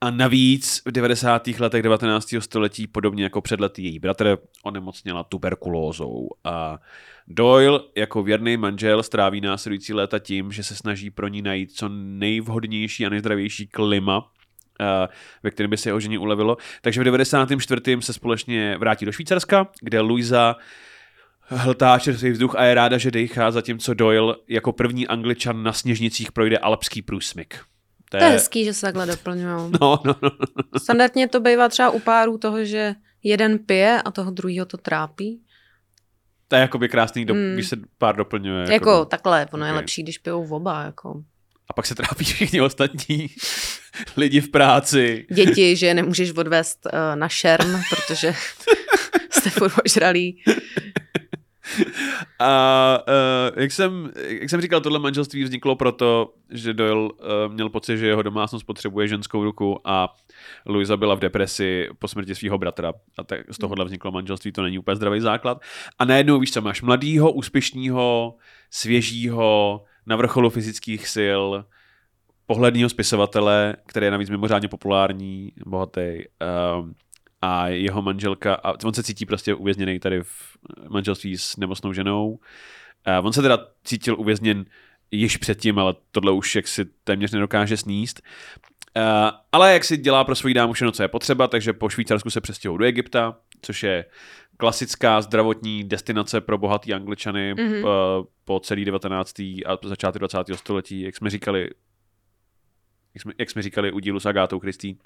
A 0.00 0.10
navíc 0.10 0.82
v 0.86 0.92
90. 0.92 1.46
letech 1.46 1.82
19. 1.82 2.34
století, 2.38 2.86
podobně 2.86 3.24
jako 3.24 3.40
před 3.40 3.60
lety 3.60 3.82
její 3.82 3.98
bratr, 3.98 4.38
onemocněla 4.64 5.24
tuberkulózou. 5.24 6.28
A 6.44 6.78
Doyle 7.26 7.80
jako 7.96 8.22
věrný 8.22 8.56
manžel 8.56 9.02
stráví 9.02 9.40
následující 9.40 9.94
léta 9.94 10.18
tím, 10.18 10.52
že 10.52 10.64
se 10.64 10.76
snaží 10.76 11.10
pro 11.10 11.28
ní 11.28 11.42
najít 11.42 11.72
co 11.72 11.88
nejvhodnější 11.92 13.06
a 13.06 13.08
nejzdravější 13.08 13.66
klima, 13.66 14.32
ve 15.42 15.50
kterém 15.50 15.70
by 15.70 15.76
se 15.76 15.88
jeho 15.88 16.00
ženě 16.00 16.18
ulevilo. 16.18 16.56
Takže 16.82 17.00
v 17.00 17.04
94. 17.04 17.82
se 18.00 18.12
společně 18.12 18.76
vrátí 18.78 19.04
do 19.04 19.12
Švýcarska, 19.12 19.68
kde 19.80 20.00
Luisa 20.00 20.56
hltá 21.40 21.98
čerstvý 21.98 22.30
vzduch 22.30 22.54
a 22.56 22.64
je 22.64 22.74
ráda, 22.74 22.98
že 22.98 23.10
dejchá, 23.10 23.50
zatímco 23.50 23.94
Doyle 23.94 24.36
jako 24.48 24.72
první 24.72 25.06
angličan 25.06 25.62
na 25.62 25.72
sněžnicích 25.72 26.32
projde 26.32 26.58
alpský 26.58 27.02
průsmyk. 27.02 27.60
To 28.10 28.16
je 28.16 28.22
hezký, 28.22 28.64
že 28.64 28.74
se 28.74 28.80
takhle 28.80 29.06
doplňují. 29.06 29.72
No, 29.80 30.02
no, 30.04 30.14
no. 30.22 30.30
Standardně 30.78 31.28
to 31.28 31.40
bývá 31.40 31.68
třeba 31.68 31.90
u 31.90 31.98
párů 31.98 32.38
toho, 32.38 32.64
že 32.64 32.94
jeden 33.22 33.58
pije 33.58 34.02
a 34.02 34.10
toho 34.10 34.30
druhého 34.30 34.66
to 34.66 34.76
trápí. 34.76 35.42
To 36.48 36.56
je 36.56 36.62
jakoby 36.62 36.88
krásný, 36.88 37.24
do, 37.24 37.34
mm. 37.34 37.54
když 37.54 37.68
se 37.68 37.76
pár 37.98 38.16
doplňuje. 38.16 38.60
Jako, 38.60 38.72
jako 38.72 39.04
takhle, 39.04 39.46
ono 39.52 39.62
okay. 39.62 39.68
je 39.68 39.76
lepší, 39.76 40.02
když 40.02 40.18
pijou 40.18 40.44
v 40.44 40.52
oba. 40.52 40.82
Jako. 40.82 41.22
A 41.70 41.72
pak 41.72 41.86
se 41.86 41.94
trápí 41.94 42.24
všichni 42.24 42.60
ostatní 42.60 43.30
lidi 44.16 44.40
v 44.40 44.50
práci. 44.50 45.26
Děti, 45.32 45.76
že 45.76 45.86
je 45.86 45.94
nemůžeš 45.94 46.30
odvést 46.30 46.86
uh, 46.86 46.92
na 47.14 47.28
šerm, 47.28 47.80
protože 47.90 48.34
jste 49.30 49.50
furt 49.50 49.72
ožralí. 49.84 50.42
A 52.38 52.98
uh, 53.08 53.60
jak, 53.62 53.72
jsem, 53.72 54.10
jak 54.28 54.50
jsem 54.50 54.60
říkal, 54.60 54.80
tohle 54.80 54.98
manželství 54.98 55.44
vzniklo 55.44 55.76
proto, 55.76 56.34
že 56.50 56.74
Doyle 56.74 57.00
uh, 57.02 57.08
měl 57.48 57.68
pocit, 57.68 57.98
že 57.98 58.06
jeho 58.06 58.22
domácnost 58.22 58.66
potřebuje 58.66 59.08
ženskou 59.08 59.44
ruku 59.44 59.80
a 59.84 60.14
Louisa 60.66 60.96
byla 60.96 61.14
v 61.14 61.18
depresi 61.20 61.88
po 61.98 62.08
smrti 62.08 62.34
svého 62.34 62.58
bratra. 62.58 62.92
A 63.18 63.24
tak 63.24 63.40
z 63.50 63.58
tohohle 63.58 63.84
vzniklo 63.84 64.12
manželství, 64.12 64.52
to 64.52 64.62
není 64.62 64.78
úplně 64.78 64.96
zdravý 64.96 65.20
základ. 65.20 65.60
A 65.98 66.04
najednou 66.04 66.38
víš 66.38 66.52
co, 66.52 66.60
máš 66.60 66.82
mladýho, 66.82 67.32
úspěšného, 67.32 68.34
svěžího, 68.70 69.84
na 70.06 70.16
vrcholu 70.16 70.50
fyzických 70.50 71.08
sil, 71.14 71.44
pohledního 72.46 72.88
spisovatele, 72.88 73.76
který 73.86 74.06
je 74.06 74.10
navíc 74.10 74.30
mimořádně 74.30 74.68
populární, 74.68 75.52
bohatý. 75.66 76.24
Um, 76.80 76.94
a 77.42 77.68
jeho 77.68 78.02
manželka, 78.02 78.54
a 78.54 78.74
on 78.84 78.94
se 78.94 79.02
cítí 79.02 79.26
prostě 79.26 79.54
uvězněný 79.54 79.98
tady 79.98 80.22
v 80.22 80.56
manželství 80.88 81.38
s 81.38 81.56
nemocnou 81.56 81.92
ženou. 81.92 82.38
A 83.04 83.20
on 83.20 83.32
se 83.32 83.42
teda 83.42 83.58
cítil 83.84 84.16
uvězněn 84.18 84.64
již 85.10 85.36
předtím, 85.36 85.78
ale 85.78 85.94
tohle 86.10 86.32
už 86.32 86.56
jak 86.56 86.68
si 86.68 86.84
téměř 87.04 87.32
nedokáže 87.32 87.76
sníst. 87.76 88.22
Uh, 88.96 89.02
ale 89.52 89.72
jak 89.72 89.84
si 89.84 89.96
dělá 89.96 90.24
pro 90.24 90.34
svoji 90.34 90.54
dámu 90.54 90.72
všechno, 90.72 90.92
co 90.92 91.02
je 91.02 91.08
potřeba, 91.08 91.48
takže 91.48 91.72
po 91.72 91.88
Švýcarsku 91.88 92.30
se 92.30 92.40
přestěhuje 92.40 92.78
do 92.78 92.84
Egypta, 92.84 93.36
což 93.62 93.82
je 93.82 94.04
klasická 94.56 95.20
zdravotní 95.20 95.84
destinace 95.84 96.40
pro 96.40 96.58
bohatý 96.58 96.94
angličany 96.94 97.54
mm-hmm. 97.54 97.82
po, 97.82 98.28
po 98.44 98.60
celý 98.60 98.84
19. 98.84 99.38
a 99.40 99.78
začátek 99.84 100.20
20. 100.20 100.38
století, 100.54 101.00
jak 101.00 101.16
jsme 101.16 101.30
říkali, 101.30 101.70
jak 103.14 103.22
jsme, 103.22 103.32
jak 103.38 103.50
jsme 103.50 103.62
říkali 103.62 103.92
u 103.92 103.98
dílu 103.98 104.20
s 104.20 104.26
Agátou 104.26 104.60
Kristý. 104.60 104.96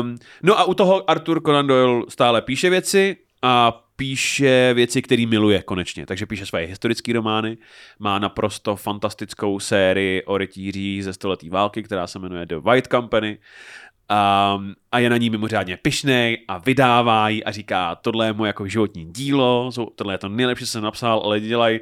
Um, 0.00 0.16
no 0.42 0.58
a 0.58 0.64
u 0.64 0.74
toho 0.74 1.10
Arthur 1.10 1.42
Conan 1.42 1.66
Doyle 1.66 2.02
stále 2.08 2.42
píše 2.42 2.70
věci 2.70 3.16
a 3.42 3.72
píše 3.96 4.74
věci, 4.74 5.02
které 5.02 5.26
miluje 5.26 5.62
konečně. 5.62 6.06
Takže 6.06 6.26
píše 6.26 6.46
své 6.46 6.60
historické 6.60 7.12
romány, 7.12 7.58
má 7.98 8.18
naprosto 8.18 8.76
fantastickou 8.76 9.60
sérii 9.60 10.22
o 10.22 10.38
rytířích 10.38 11.04
ze 11.04 11.12
století 11.12 11.48
války, 11.48 11.82
která 11.82 12.06
se 12.06 12.18
jmenuje 12.18 12.46
The 12.46 12.56
White 12.56 12.88
Company 12.88 13.38
um, 13.38 14.74
a 14.92 14.98
je 14.98 15.10
na 15.10 15.16
ní 15.16 15.30
mimořádně 15.30 15.76
pišnej 15.76 16.44
a 16.48 16.58
vydává 16.58 17.28
ji 17.28 17.44
a 17.44 17.50
říká, 17.50 17.94
tohle 17.94 18.26
je 18.26 18.32
moje 18.32 18.48
jako 18.48 18.66
životní 18.66 19.12
dílo, 19.12 19.70
tohle 19.94 20.14
je 20.14 20.18
to 20.18 20.28
nejlepší, 20.28 20.64
co 20.64 20.70
jsem 20.70 20.82
napsal, 20.82 21.22
ale 21.24 21.40
dělají, 21.40 21.80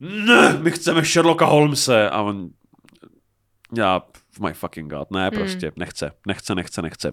ne, 0.00 0.58
my 0.62 0.70
chceme 0.70 1.04
Sherlocka 1.04 1.44
Holmese 1.44 2.10
a 2.10 2.22
on 2.22 2.48
já, 3.76 4.02
my 4.40 4.54
fucking 4.54 4.92
god, 4.92 5.10
ne, 5.10 5.28
hmm. 5.28 5.30
prostě, 5.30 5.72
nechce, 5.76 6.12
nechce, 6.26 6.54
nechce, 6.54 6.82
nechce. 6.82 7.12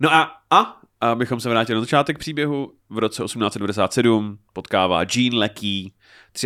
No 0.00 0.14
a, 0.14 0.42
a, 0.50 0.80
abychom 1.00 1.40
se 1.40 1.48
vrátili 1.48 1.74
na 1.74 1.80
začátek 1.80 2.18
příběhu, 2.18 2.72
v 2.90 2.98
roce 2.98 3.24
1897 3.24 4.38
potkává 4.52 5.02
Jean 5.14 5.34
Lecky, 5.34 5.92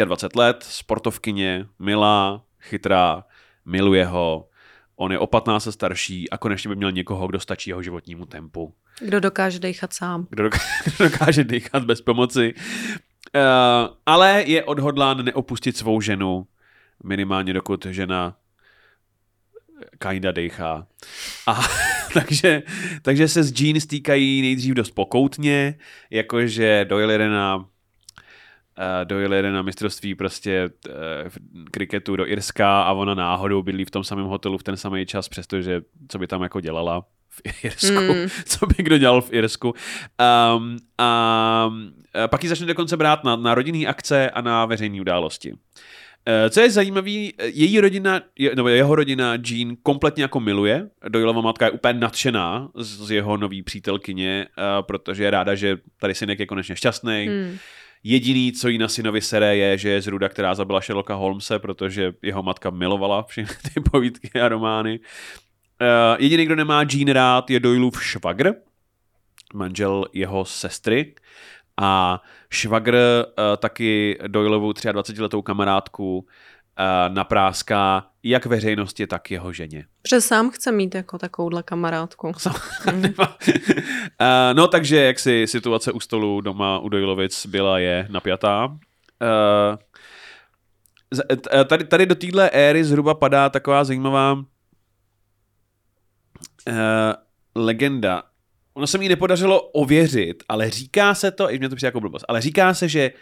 23 0.05 0.39
let, 0.39 0.57
sportovkyně, 0.69 1.67
milá, 1.79 2.45
chytrá, 2.61 3.25
miluje 3.65 4.05
ho, 4.05 4.49
on 4.97 5.13
je 5.13 5.19
o 5.19 5.27
15 5.27 5.69
starší 5.71 6.31
a 6.31 6.39
konečně 6.39 6.69
by 6.69 6.77
měl 6.77 6.93
někoho, 6.93 7.27
kdo 7.27 7.41
stačí 7.41 7.71
jeho 7.71 7.83
životnímu 7.83 8.27
tempu. 8.27 8.75
Kdo 9.01 9.21
dokáže 9.21 9.59
dechat 9.59 9.93
sám. 9.93 10.27
Kdo 10.31 10.43
dokáže, 10.43 10.65
kdo 10.97 11.05
dokáže 11.05 11.45
dechat 11.45 11.85
bez 11.85 12.01
pomoci. 12.01 12.55
Uh, 13.35 13.95
ale 14.07 14.43
je 14.47 14.65
odhodlán 14.65 15.25
neopustit 15.25 15.77
svou 15.77 16.01
ženu, 16.01 16.47
minimálně 17.05 17.53
dokud 17.53 17.87
žena 17.87 18.37
kinda 19.99 20.33
dejchá. 20.33 20.87
A 21.47 21.61
takže, 22.15 22.63
takže 23.03 23.29
se 23.29 23.43
s 23.43 23.61
Jean 23.61 23.81
stýkají 23.81 24.43
nejdřív 24.43 24.75
dost 24.75 24.91
pokoutně, 24.91 25.75
jakože 26.11 26.87
Doyle 26.89 27.15
jede 27.15 27.29
na 27.29 27.57
uh, 27.57 27.65
Doyle 29.05 29.37
jede 29.37 29.53
na 29.53 29.63
mistrovství 29.63 30.15
prostě 30.15 30.71
uh, 30.89 30.93
kriketu 31.71 32.17
do 32.17 32.27
Irska 32.27 32.83
a 32.83 32.93
ona 32.93 33.15
náhodou 33.15 33.63
bydlí 33.63 33.85
v 33.85 33.91
tom 33.91 34.05
samém 34.05 34.27
hotelu 34.27 34.59
v 34.59 34.63
ten 34.63 34.77
samý 34.77 35.07
čas, 35.07 35.29
přestože 35.29 35.81
co 36.09 36.19
by 36.19 36.27
tam 36.27 36.43
jako 36.43 36.61
dělala 36.61 37.05
v 37.29 37.65
Irsku, 37.65 38.15
mm. 38.15 38.29
co 38.45 38.67
by 38.67 38.75
kdo 38.79 38.99
dělal 38.99 39.21
v 39.23 39.33
Irsku. 39.33 39.75
Um, 40.57 40.77
a 40.99 41.71
pak 42.27 42.43
ji 42.43 42.49
začne 42.49 42.67
dokonce 42.67 42.97
brát 42.97 43.25
na, 43.25 43.37
na 43.37 43.55
rodinné 43.55 43.87
akce 43.87 44.31
a 44.31 44.41
na 44.41 44.67
veřejné 44.67 45.01
události. 45.01 45.55
Eh, 46.29 46.51
co 46.51 46.61
je 46.61 46.71
zajímavé, 46.71 47.11
její 47.45 47.81
rodina, 47.81 48.21
nebo 48.55 48.69
jeho 48.69 48.95
rodina 48.95 49.35
Jean 49.47 49.77
kompletně 49.83 50.25
jako 50.25 50.41
miluje. 50.41 50.89
Doylova 51.09 51.41
matka 51.41 51.65
je 51.65 51.71
úplně 51.71 51.95
nadšená 51.95 52.69
z 52.75 53.11
jeho 53.11 53.37
nový 53.37 53.63
přítelkyně, 53.63 54.47
eh, 54.59 54.63
protože 54.81 55.25
je 55.25 55.31
ráda, 55.31 55.55
že 55.55 55.77
tady 56.01 56.15
synek 56.15 56.39
je 56.39 56.47
konečně 56.47 56.77
šťastný. 56.77 57.27
Hmm. 57.29 57.59
Jediný, 58.05 58.53
co 58.53 58.69
jí 58.69 58.79
na 58.79 58.89
synovi 58.89 59.21
sere, 59.21 59.57
je, 59.57 59.79
že 59.79 59.89
je 59.89 60.03
zruda, 60.03 60.29
která 60.29 60.55
zabila 60.55 60.81
Sherlocka 60.81 61.15
Holmese, 61.15 61.59
protože 61.59 62.13
jeho 62.23 62.43
matka 62.43 62.71
milovala 62.71 63.23
všechny 63.23 63.57
ty 63.75 63.81
povídky 63.81 64.41
a 64.41 64.49
romány. 64.49 65.01
Jediný, 66.19 66.45
kdo 66.45 66.57
nemá 66.57 66.83
Jean 66.93 67.09
rád, 67.09 67.51
je 67.51 67.61
Doylův 67.61 68.05
švagr, 68.05 68.55
manžel 69.55 70.05
jeho 70.13 70.45
sestry. 70.45 71.15
A 71.81 72.23
švagr 72.51 72.95
uh, 72.95 73.57
taky 73.59 74.19
Doyleovou 74.27 74.73
23-letou 74.73 75.43
kamarádku 75.43 76.19
uh, 76.19 76.25
napráská 77.15 78.07
jak 78.23 78.47
veřejnosti, 78.47 79.07
tak 79.07 79.31
jeho 79.31 79.53
ženě. 79.53 79.87
Protože 80.03 80.21
sám 80.21 80.51
chce 80.51 80.73
mít 80.73 80.95
jako 80.95 81.19
takovouhle 81.19 81.63
kamarádku. 81.63 82.27
uh, 82.27 82.35
no 84.53 84.69
takže 84.69 84.97
jak 84.97 85.19
si 85.19 85.47
situace 85.47 85.93
u 85.93 86.01
stolu 86.01 86.41
doma 86.41 86.79
u 86.79 86.89
Doylovic 86.89 87.47
byla 87.47 87.79
je 87.79 88.07
napjatá. 88.11 88.67
Uh, 88.67 88.79
tady, 91.65 91.85
tady 91.85 92.07
do 92.07 92.15
téhle 92.15 92.51
éry 92.51 92.85
zhruba 92.85 93.15
padá 93.15 93.49
taková 93.49 93.85
zajímavá 93.85 94.33
uh, 94.33 94.45
legenda 97.55 98.23
ono 98.77 98.87
se 98.87 98.99
mi 98.99 99.09
nepodařilo 99.09 99.63
ověřit, 99.63 100.43
ale 100.49 100.71
říká 100.71 101.15
se 101.15 101.31
to, 101.31 101.51
i 101.51 101.59
mě 101.59 101.69
to 101.69 101.77
přijde 101.77 101.89
jako 101.89 102.01
blbost, 102.01 102.25
ale 102.29 102.41
říká 102.41 102.75
se, 102.75 102.89
že 102.89 103.13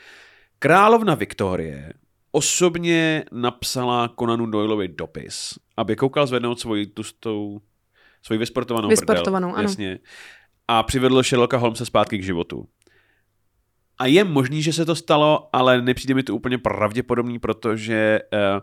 královna 0.58 1.14
Viktorie 1.14 1.92
osobně 2.32 3.24
napsala 3.32 4.14
Conanu 4.18 4.46
Doyleovi 4.46 4.88
dopis, 4.88 5.54
aby 5.76 5.96
koukal 5.96 6.26
zvednout 6.26 6.60
svoji 6.60 6.86
tustou, 6.86 7.60
svoji 8.22 8.38
vysportovanou, 8.38 8.88
vysportovanou 8.88 9.48
brdel, 9.48 9.58
ano. 9.58 9.68
jasně, 9.68 9.98
a 10.68 10.82
přivedl 10.82 11.22
Sherlocka 11.22 11.56
Holmesa 11.56 11.84
zpátky 11.84 12.18
k 12.18 12.24
životu. 12.24 12.68
a 13.98 14.06
je 14.06 14.24
možný, 14.24 14.62
že 14.62 14.72
se 14.72 14.84
to 14.84 14.94
stalo, 14.94 15.48
ale 15.52 15.82
nepřijde 15.82 16.14
mi 16.14 16.22
to 16.22 16.34
úplně 16.34 16.58
pravděpodobný, 16.58 17.38
protože 17.38 18.20
uh, 18.32 18.60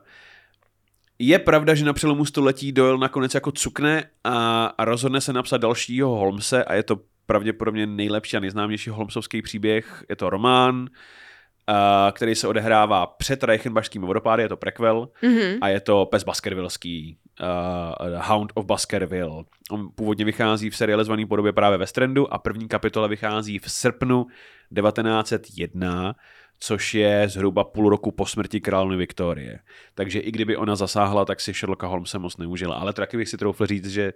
je 1.22 1.40
pravda, 1.40 1.76
že 1.76 1.86
na 1.86 1.94
přelomu 1.94 2.26
století 2.26 2.72
Doyle 2.72 2.98
nakonec 2.98 3.34
jako 3.34 3.52
cukne 3.52 4.04
a, 4.24 4.66
a 4.66 4.86
rozhodne 4.86 5.22
se 5.22 5.34
napsat 5.34 5.58
dalšího 5.58 6.10
Holmese 6.10 6.64
a 6.64 6.74
je 6.74 6.84
to 6.84 7.00
pravděpodobně 7.26 7.88
nejlepší 7.88 8.38
a 8.38 8.40
nejznámější 8.40 8.90
Holmesovský 8.90 9.42
příběh. 9.42 10.04
Je 10.10 10.16
to 10.16 10.30
román, 10.30 10.90
který 12.12 12.36
se 12.36 12.48
odehrává 12.48 13.06
před 13.06 13.44
Reichenbachskými 13.44 14.06
vodopády, 14.06 14.44
je 14.44 14.50
to 14.50 14.58
prequel 14.58 15.10
Mm-hmm. 15.24 15.58
a 15.62 15.68
je 15.68 15.80
to 15.80 16.06
pes 16.06 16.24
Baskervilleský, 16.24 17.18
uh, 17.42 18.20
Hound 18.22 18.52
of 18.56 18.66
Baskerville. 18.66 19.44
On 19.72 19.90
původně 19.96 20.26
vychází 20.26 20.70
v 20.70 20.76
serializované 20.76 21.26
podobě 21.26 21.54
právě 21.54 21.78
ve 21.78 21.88
Strandu 21.88 22.34
a 22.34 22.38
první 22.38 22.68
kapitola 22.68 23.08
vychází 23.08 23.60
v 23.60 23.72
srpnu 23.72 24.26
1901, 24.76 26.16
což 26.64 26.94
je 26.94 27.30
zhruba 27.30 27.64
půl 27.64 27.90
roku 27.90 28.12
po 28.12 28.26
smrti 28.26 28.62
královny 28.62 28.98
Viktorie. 28.98 29.60
Takže 29.96 30.20
i 30.20 30.32
kdyby 30.32 30.58
ona 30.58 30.76
zasáhla, 30.76 31.26
tak 31.26 31.42
si 31.42 31.54
Sherlocka 31.54 31.88
Holmesa 31.88 32.18
moc 32.18 32.38
neužila. 32.38 32.76
Ale 32.76 32.94
taky 32.94 33.18
bych 33.18 33.30
si 33.30 33.38
troufl 33.38 33.66
říct, 33.66 33.90
že 33.90 34.14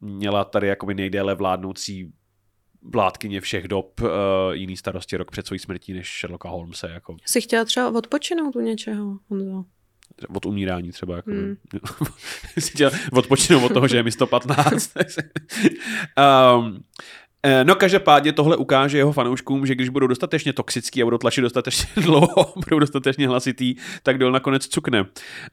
měla 0.00 0.44
tady 0.44 0.66
jakoby 0.66 0.94
nejdéle 0.94 1.34
vládnoucí 1.34 2.12
vládkyně 2.82 3.40
všech 3.40 3.68
dob 3.68 4.00
uh, 4.00 4.08
jiný 4.52 4.76
starosti 4.76 5.16
rok 5.16 5.30
před 5.30 5.46
svojí 5.46 5.58
smrtí 5.58 5.92
než 5.92 6.20
Sherlocka 6.20 6.48
Holmese. 6.48 6.90
Jako 6.90 7.16
Jsi 7.26 7.40
chtěla 7.40 7.64
třeba 7.64 7.90
odpočinout 7.98 8.56
u 8.56 8.60
něčeho, 8.60 9.18
Honzo? 9.28 9.64
od 10.34 10.46
umírání 10.46 10.92
třeba. 10.92 11.16
Jako, 11.16 11.30
hmm. 11.30 11.56
si 12.58 12.86
odpočinout 13.12 13.62
od 13.62 13.72
toho, 13.72 13.88
že 13.88 13.96
je 13.96 14.02
mi 14.02 14.12
115. 14.12 14.92
um, 14.96 16.84
No 17.64 17.74
každopádně 17.74 18.32
tohle 18.32 18.56
ukáže 18.56 18.98
jeho 18.98 19.12
fanouškům, 19.12 19.66
že 19.66 19.74
když 19.74 19.88
budou 19.88 20.06
dostatečně 20.06 20.52
toxický 20.52 21.02
a 21.02 21.04
budou 21.04 21.18
tlačit 21.18 21.40
dostatečně 21.40 21.86
dlouho, 22.02 22.52
budou 22.64 22.78
dostatečně 22.78 23.28
hlasitý, 23.28 23.74
tak 24.02 24.18
Dol 24.18 24.32
nakonec 24.32 24.66
cukne. 24.66 25.04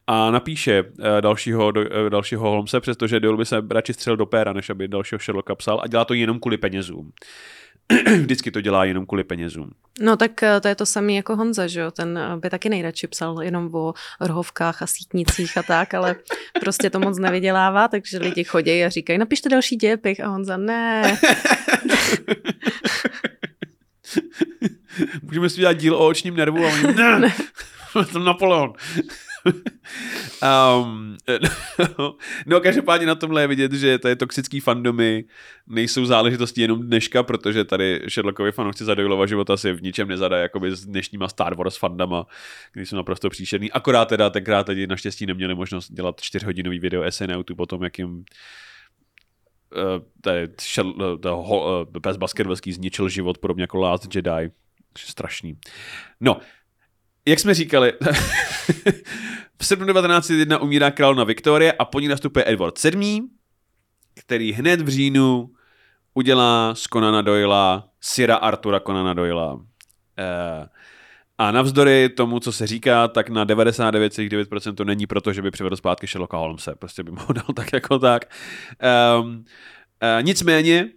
A 0.08 0.32
napíše 0.32 0.84
eh, 1.00 1.22
dalšího, 1.22 1.74
eh, 1.78 2.10
dalšího 2.10 2.42
Holmese, 2.42 2.80
přestože 2.80 3.20
Dol 3.20 3.38
by 3.38 3.46
se 3.46 3.56
radši 3.72 3.94
střelil 3.94 4.18
do 4.18 4.26
péra, 4.26 4.54
než 4.54 4.70
aby 4.70 4.88
dalšího 4.88 5.20
Sherlocka 5.20 5.56
psal 5.56 5.82
a 5.84 5.88
dělá 5.88 6.06
to 6.06 6.14
jenom 6.14 6.40
kvůli 6.40 6.58
penězům. 6.58 7.12
Vždycky 8.20 8.52
to 8.52 8.62
dělá 8.62 8.86
jenom 8.86 9.06
kvůli 9.06 9.24
penězům. 9.24 9.72
No 10.00 10.18
tak 10.18 10.44
eh, 10.44 10.62
to 10.62 10.68
je 10.68 10.76
to 10.76 10.86
samé 10.86 11.14
jako 11.14 11.36
Honza, 11.36 11.68
že 11.68 11.80
jo? 11.80 11.92
Ten 11.92 12.18
eh, 12.18 12.38
by 12.38 12.50
taky 12.50 12.70
nejradši 12.70 13.08
psal 13.08 13.44
jenom 13.44 13.76
o 13.76 13.94
rohovkách 14.22 14.82
a 14.82 14.88
sítnicích 14.88 15.58
a 15.58 15.64
tak, 15.64 15.94
ale 15.94 16.16
prostě 16.60 16.90
to 16.90 17.00
moc 17.00 17.20
nevydělává, 17.20 17.88
takže 17.88 18.18
lidi 18.18 18.44
chodí 18.44 18.84
a 18.84 18.90
říkají, 18.90 19.20
napište 19.20 19.50
další 19.50 19.76
dějepich 19.76 20.20
a 20.20 20.28
Honza, 20.28 20.58
ne. 20.58 21.18
Můžeme 25.22 25.50
si 25.50 25.60
dělat 25.60 25.74
díl 25.74 25.96
o 25.96 26.08
očním 26.08 26.36
nervu 26.36 26.66
a 26.66 26.68
oni, 26.68 26.94
ne, 26.94 27.34
to 28.14 28.20
Napoleon. 28.20 28.74
Um, 29.46 31.18
no, 32.46 32.62
každopádně 32.62 33.08
na 33.08 33.16
tomhle 33.16 33.42
je 33.42 33.48
vidět, 33.48 33.74
že 33.74 34.00
tady 34.00 34.16
toxický 34.16 34.60
fandomy 34.60 35.26
nejsou 35.68 36.06
záležitosti 36.06 36.62
jenom 36.62 36.82
dneška, 36.82 37.24
protože 37.24 37.66
tady 37.66 38.02
Sherlockovi 38.10 38.52
fanoušci 38.52 38.86
za 38.86 38.96
Doylova 38.96 39.26
života 39.26 39.58
si 39.58 39.74
v 39.74 39.82
ničem 39.82 40.08
nezadají 40.08 40.42
jakoby 40.42 40.76
s 40.76 40.86
dnešníma 40.86 41.28
Star 41.28 41.56
Wars 41.56 41.78
fandama, 41.78 42.26
když 42.74 42.90
jsou 42.90 42.96
naprosto 42.96 43.30
příšerný. 43.30 43.72
Akorát 43.72 44.06
teda 44.06 44.30
tenkrát 44.30 44.68
lidi 44.68 44.88
naštěstí 44.88 45.26
neměli 45.26 45.56
možnost 45.56 45.92
dělat 45.92 46.22
čtyřhodinový 46.22 46.80
video 46.80 47.04
esej 47.04 47.28
na 47.28 47.36
YouTube 47.36 47.64
o 47.64 47.66
tom, 47.66 47.84
jak 47.84 48.00
jim 48.00 48.24
eh, 49.76 50.02
tady 50.22 50.48
šel, 50.62 50.94
eh, 51.26 51.30
eh, 51.98 52.00
pes 52.00 52.18
Baskervilský 52.18 52.74
zničil 52.74 53.10
život, 53.10 53.38
podobně 53.38 53.64
jako 53.64 53.78
Last 53.78 54.16
Jedi. 54.16 54.52
Strašný. 54.98 55.58
No, 56.22 56.40
jak 57.26 57.40
jsme 57.40 57.54
říkali, 57.54 57.94
v 59.62 59.66
srpnu 59.66 59.94
1901 59.94 60.58
umírá 60.58 60.92
královna 60.92 61.24
Viktorie 61.24 61.72
a 61.72 61.86
po 61.86 62.00
ní 62.00 62.08
nastupuje 62.08 62.46
Edward 62.48 62.84
VII, 62.84 63.22
který 64.20 64.54
hned 64.54 64.82
v 64.82 64.90
říjnu 64.90 65.50
udělá 66.14 66.76
z 66.76 66.84
Conana 66.84 67.22
Doyla 67.22 67.88
Sira 68.02 68.36
Artura 68.36 68.80
Conana 68.80 69.14
Doyla. 69.14 69.60
Eh, 70.18 70.68
a 71.38 71.52
navzdory 71.52 72.10
tomu, 72.10 72.40
co 72.40 72.52
se 72.52 72.68
říká, 72.68 73.08
tak 73.08 73.30
na 73.30 73.46
99,9% 73.46 74.76
to 74.76 74.86
není 74.86 75.08
proto, 75.08 75.34
že 75.34 75.42
by 75.42 75.52
přivedl 75.52 75.76
zpátky 75.76 76.08
Sherlocka 76.08 76.38
Holmese. 76.38 76.76
Prostě 76.76 77.04
by 77.04 77.12
mu 77.12 77.34
dal 77.34 77.46
tak 77.56 77.74
jako 77.74 78.00
tak. 78.00 78.26
Um, 79.20 79.46
Uh, 80.04 80.24
nicméně 80.24 80.90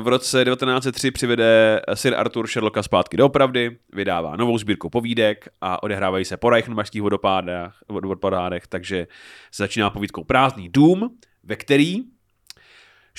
v 0.00 0.08
roce 0.08 0.44
1903 0.44 1.10
přivede 1.10 1.80
Sir 1.94 2.14
Arthur 2.14 2.46
Sherlocka 2.46 2.82
zpátky 2.82 3.16
do 3.16 3.26
opravdy, 3.26 3.76
vydává 3.92 4.36
novou 4.36 4.58
sbírku 4.58 4.90
povídek 4.90 5.48
a 5.60 5.82
odehrávají 5.82 6.24
se 6.24 6.36
po 6.36 6.50
Reichenbachských 6.50 7.02
vodopádech, 7.02 7.72
vodopádech, 7.88 8.66
takže 8.66 9.06
se 9.52 9.62
začíná 9.62 9.90
povídkou 9.90 10.24
Prázdný 10.24 10.68
dům, 10.68 11.18
ve 11.42 11.56
který 11.56 12.02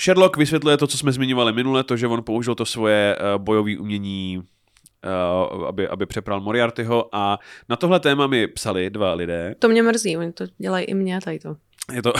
Sherlock 0.00 0.36
vysvětluje 0.36 0.76
to, 0.76 0.86
co 0.86 0.98
jsme 0.98 1.12
zmiňovali 1.12 1.52
minule, 1.52 1.84
to, 1.84 1.96
že 1.96 2.06
on 2.06 2.22
použil 2.22 2.54
to 2.54 2.66
svoje 2.66 3.16
uh, 3.16 3.42
bojové 3.42 3.78
umění 3.78 4.38
uh, 4.38 5.66
aby, 5.66 5.88
aby 5.88 6.06
přepral 6.06 6.40
Moriartyho 6.40 7.08
a 7.12 7.38
na 7.68 7.76
tohle 7.76 8.00
téma 8.00 8.26
mi 8.26 8.46
psali 8.46 8.90
dva 8.90 9.14
lidé. 9.14 9.54
To 9.58 9.68
mě 9.68 9.82
mrzí, 9.82 10.16
oni 10.16 10.32
to 10.32 10.44
dělají 10.58 10.84
i 10.84 10.94
mě 10.94 11.20
tady 11.20 11.38
to. 11.38 11.56
Je 11.92 12.02
to... 12.02 12.12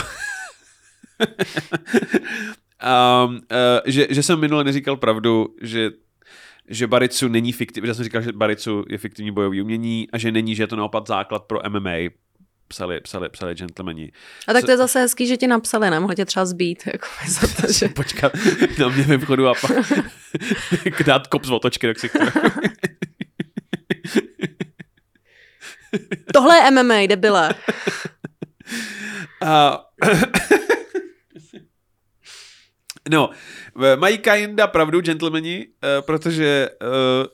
um, 2.83 3.35
uh, 3.35 3.39
že, 3.85 4.07
že 4.09 4.23
jsem 4.23 4.39
minule 4.39 4.63
neříkal 4.63 4.97
pravdu, 4.97 5.47
že 5.61 5.91
že 6.69 6.87
Baricu 6.87 7.27
není 7.27 7.51
fiktivní, 7.51 7.87
že 7.87 7.93
jsem 7.93 8.03
říkal, 8.03 8.21
že 8.21 8.31
Baricu 8.31 8.85
je 8.89 8.97
fiktivní 8.97 9.31
bojový 9.31 9.61
umění 9.61 10.07
a 10.13 10.17
že 10.17 10.31
není, 10.31 10.55
že 10.55 10.63
je 10.63 10.67
to 10.67 10.75
naopak 10.75 11.07
základ 11.07 11.43
pro 11.43 11.59
MMA, 11.69 11.91
psali, 12.67 13.01
psali, 13.01 13.29
psali 13.29 13.55
gentlemani. 13.55 14.11
A 14.47 14.53
tak 14.53 14.65
to 14.65 14.71
je 14.71 14.77
zase 14.77 14.99
hezký, 14.99 15.27
že 15.27 15.37
ti 15.37 15.47
napsali, 15.47 15.89
nemohli 15.89 16.15
tě 16.15 16.25
třeba 16.25 16.45
zbít, 16.45 16.83
jako 16.87 17.07
za 17.27 17.47
to, 17.61 17.73
že... 17.73 17.87
Počkat 17.95 18.31
na 18.79 18.87
mě 18.89 19.03
ve 19.03 19.17
vchodu 19.17 19.47
a 19.47 19.53
pak 19.61 19.71
dát 21.05 21.27
kop 21.27 21.45
z 21.45 21.51
otočky 21.51 21.87
do 21.87 21.93
ksichtu. 21.93 22.19
Tohle 26.33 26.57
je 26.57 26.71
MMA, 26.71 27.07
debile. 27.07 27.55
A... 29.45 29.83
no, 33.09 33.29
v- 33.75 33.95
mají 33.95 34.17
kinda 34.17 34.67
pravdu, 34.67 35.01
gentlemani, 35.01 35.67
eh, 35.83 36.01
protože 36.01 36.69
eh, 36.81 37.27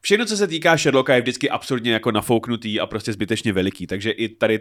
všechno, 0.00 0.26
co 0.26 0.36
se 0.36 0.46
týká 0.46 0.76
Sherlocka, 0.76 1.14
je 1.14 1.20
vždycky 1.20 1.50
absurdně 1.50 1.92
jako 1.92 2.10
nafouknutý 2.12 2.80
a 2.80 2.86
prostě 2.86 3.12
zbytečně 3.12 3.52
veliký, 3.52 3.86
takže 3.86 4.10
i 4.10 4.28
tady 4.28 4.60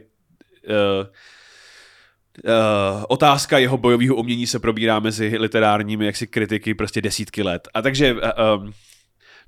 otázka 3.07 3.57
jeho 3.57 3.77
bojového 3.77 4.15
umění 4.15 4.47
se 4.47 4.59
probírá 4.59 4.99
mezi 4.99 5.37
literárními 5.37 6.05
jaksi 6.05 6.27
kritiky 6.27 6.73
prostě 6.73 7.01
desítky 7.01 7.43
let. 7.43 7.67
A 7.73 7.81
takže, 7.81 8.15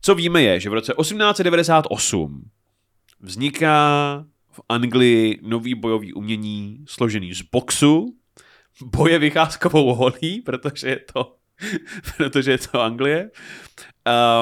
co 0.02 0.16
víme 0.16 0.42
je, 0.42 0.60
že 0.60 0.70
v 0.70 0.74
roce 0.74 0.94
1898 1.02 2.44
vzniká 3.20 4.26
v 4.52 4.62
Anglii 4.70 5.40
nový 5.42 5.76
bojový 5.76 6.14
umění 6.14 6.86
složený 6.88 7.34
z 7.34 7.42
boxu, 7.42 8.16
boje 8.82 9.20
vycházkovou 9.20 9.96
holí, 9.96 10.42
protože 10.42 10.90
je 10.90 11.00
to, 11.14 11.36
protože 12.18 12.52
je 12.52 12.58
to 12.58 12.82
Anglie, 12.82 13.32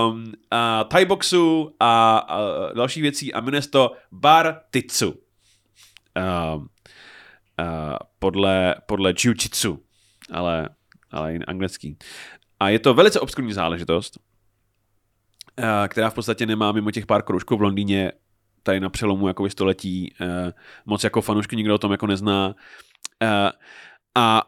um, 0.10 0.34
a 0.52 0.84
thai 0.84 1.06
boxu 1.06 1.76
a, 1.80 2.17
a 2.17 2.39
další 2.73 3.02
věcí 3.02 3.34
a 3.34 3.41
jmenuje 3.41 3.62
to 3.62 3.91
bar 4.12 4.62
titsu. 4.71 5.10
Um, 5.10 6.67
uh, 7.60 7.97
podle, 8.19 8.76
podle 8.86 9.12
jiu-jitsu, 9.12 9.80
ale, 10.32 10.69
ale 11.12 11.34
jen 11.34 11.43
anglický. 11.47 11.97
A 12.60 12.69
je 12.69 12.80
to 12.80 12.93
velice 12.93 13.19
obskurní 13.19 13.54
záležitost, 13.54 14.17
uh, 15.60 15.65
která 15.88 16.10
v 16.10 16.13
podstatě 16.13 16.45
nemá 16.45 16.71
mimo 16.71 16.91
těch 16.91 17.06
pár 17.06 17.21
kroužků 17.21 17.58
v 17.58 17.62
Londýně 17.62 18.12
tady 18.63 18.80
na 18.80 18.89
přelomu 18.89 19.28
jako 19.28 19.50
století 19.50 20.13
uh, 20.21 20.28
moc 20.86 21.04
jako 21.04 21.21
fanoušky 21.21 21.56
nikdo 21.56 21.76
o 21.76 21.78
tom 21.78 21.91
jako 21.91 22.08
nezná. 22.08 22.56
Uh, 23.23 23.50
a 24.17 24.43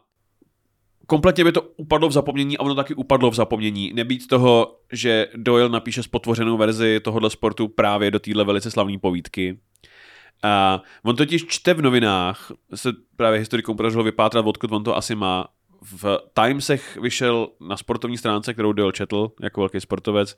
kompletně 1.07 1.43
by 1.43 1.51
to 1.51 1.61
upadlo 1.61 2.09
v 2.09 2.11
zapomnění 2.11 2.57
a 2.57 2.61
ono 2.61 2.75
taky 2.75 2.93
upadlo 2.93 3.31
v 3.31 3.35
zapomnění. 3.35 3.93
Nebýt 3.93 4.27
toho, 4.27 4.79
že 4.91 5.27
Doyle 5.35 5.69
napíše 5.69 6.03
spotvořenou 6.03 6.57
verzi 6.57 6.99
tohohle 6.99 7.29
sportu 7.29 7.67
právě 7.67 8.11
do 8.11 8.19
téhle 8.19 8.43
velice 8.43 8.71
slavné 8.71 8.97
povídky. 8.99 9.59
A 10.43 10.81
on 11.03 11.15
totiž 11.15 11.45
čte 11.45 11.73
v 11.73 11.81
novinách, 11.81 12.51
se 12.75 12.89
právě 13.15 13.39
historikům 13.39 13.77
podařilo 13.77 14.03
vypátrat, 14.03 14.45
odkud 14.45 14.71
on 14.71 14.83
to 14.83 14.97
asi 14.97 15.15
má. 15.15 15.47
V 15.81 16.19
Timesech 16.33 16.97
vyšel 16.97 17.47
na 17.69 17.77
sportovní 17.77 18.17
stránce, 18.17 18.53
kterou 18.53 18.73
Doyle 18.73 18.93
četl 18.93 19.31
jako 19.41 19.61
velký 19.61 19.79
sportovec, 19.79 20.37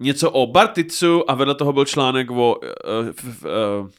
něco 0.00 0.30
o 0.30 0.46
Barticu 0.46 1.30
a 1.30 1.34
vedle 1.34 1.54
toho 1.54 1.72
byl 1.72 1.84
článek 1.84 2.30
o 2.30 2.54
uh, 2.54 2.68
v, 3.12 3.44
uh, 3.44 3.90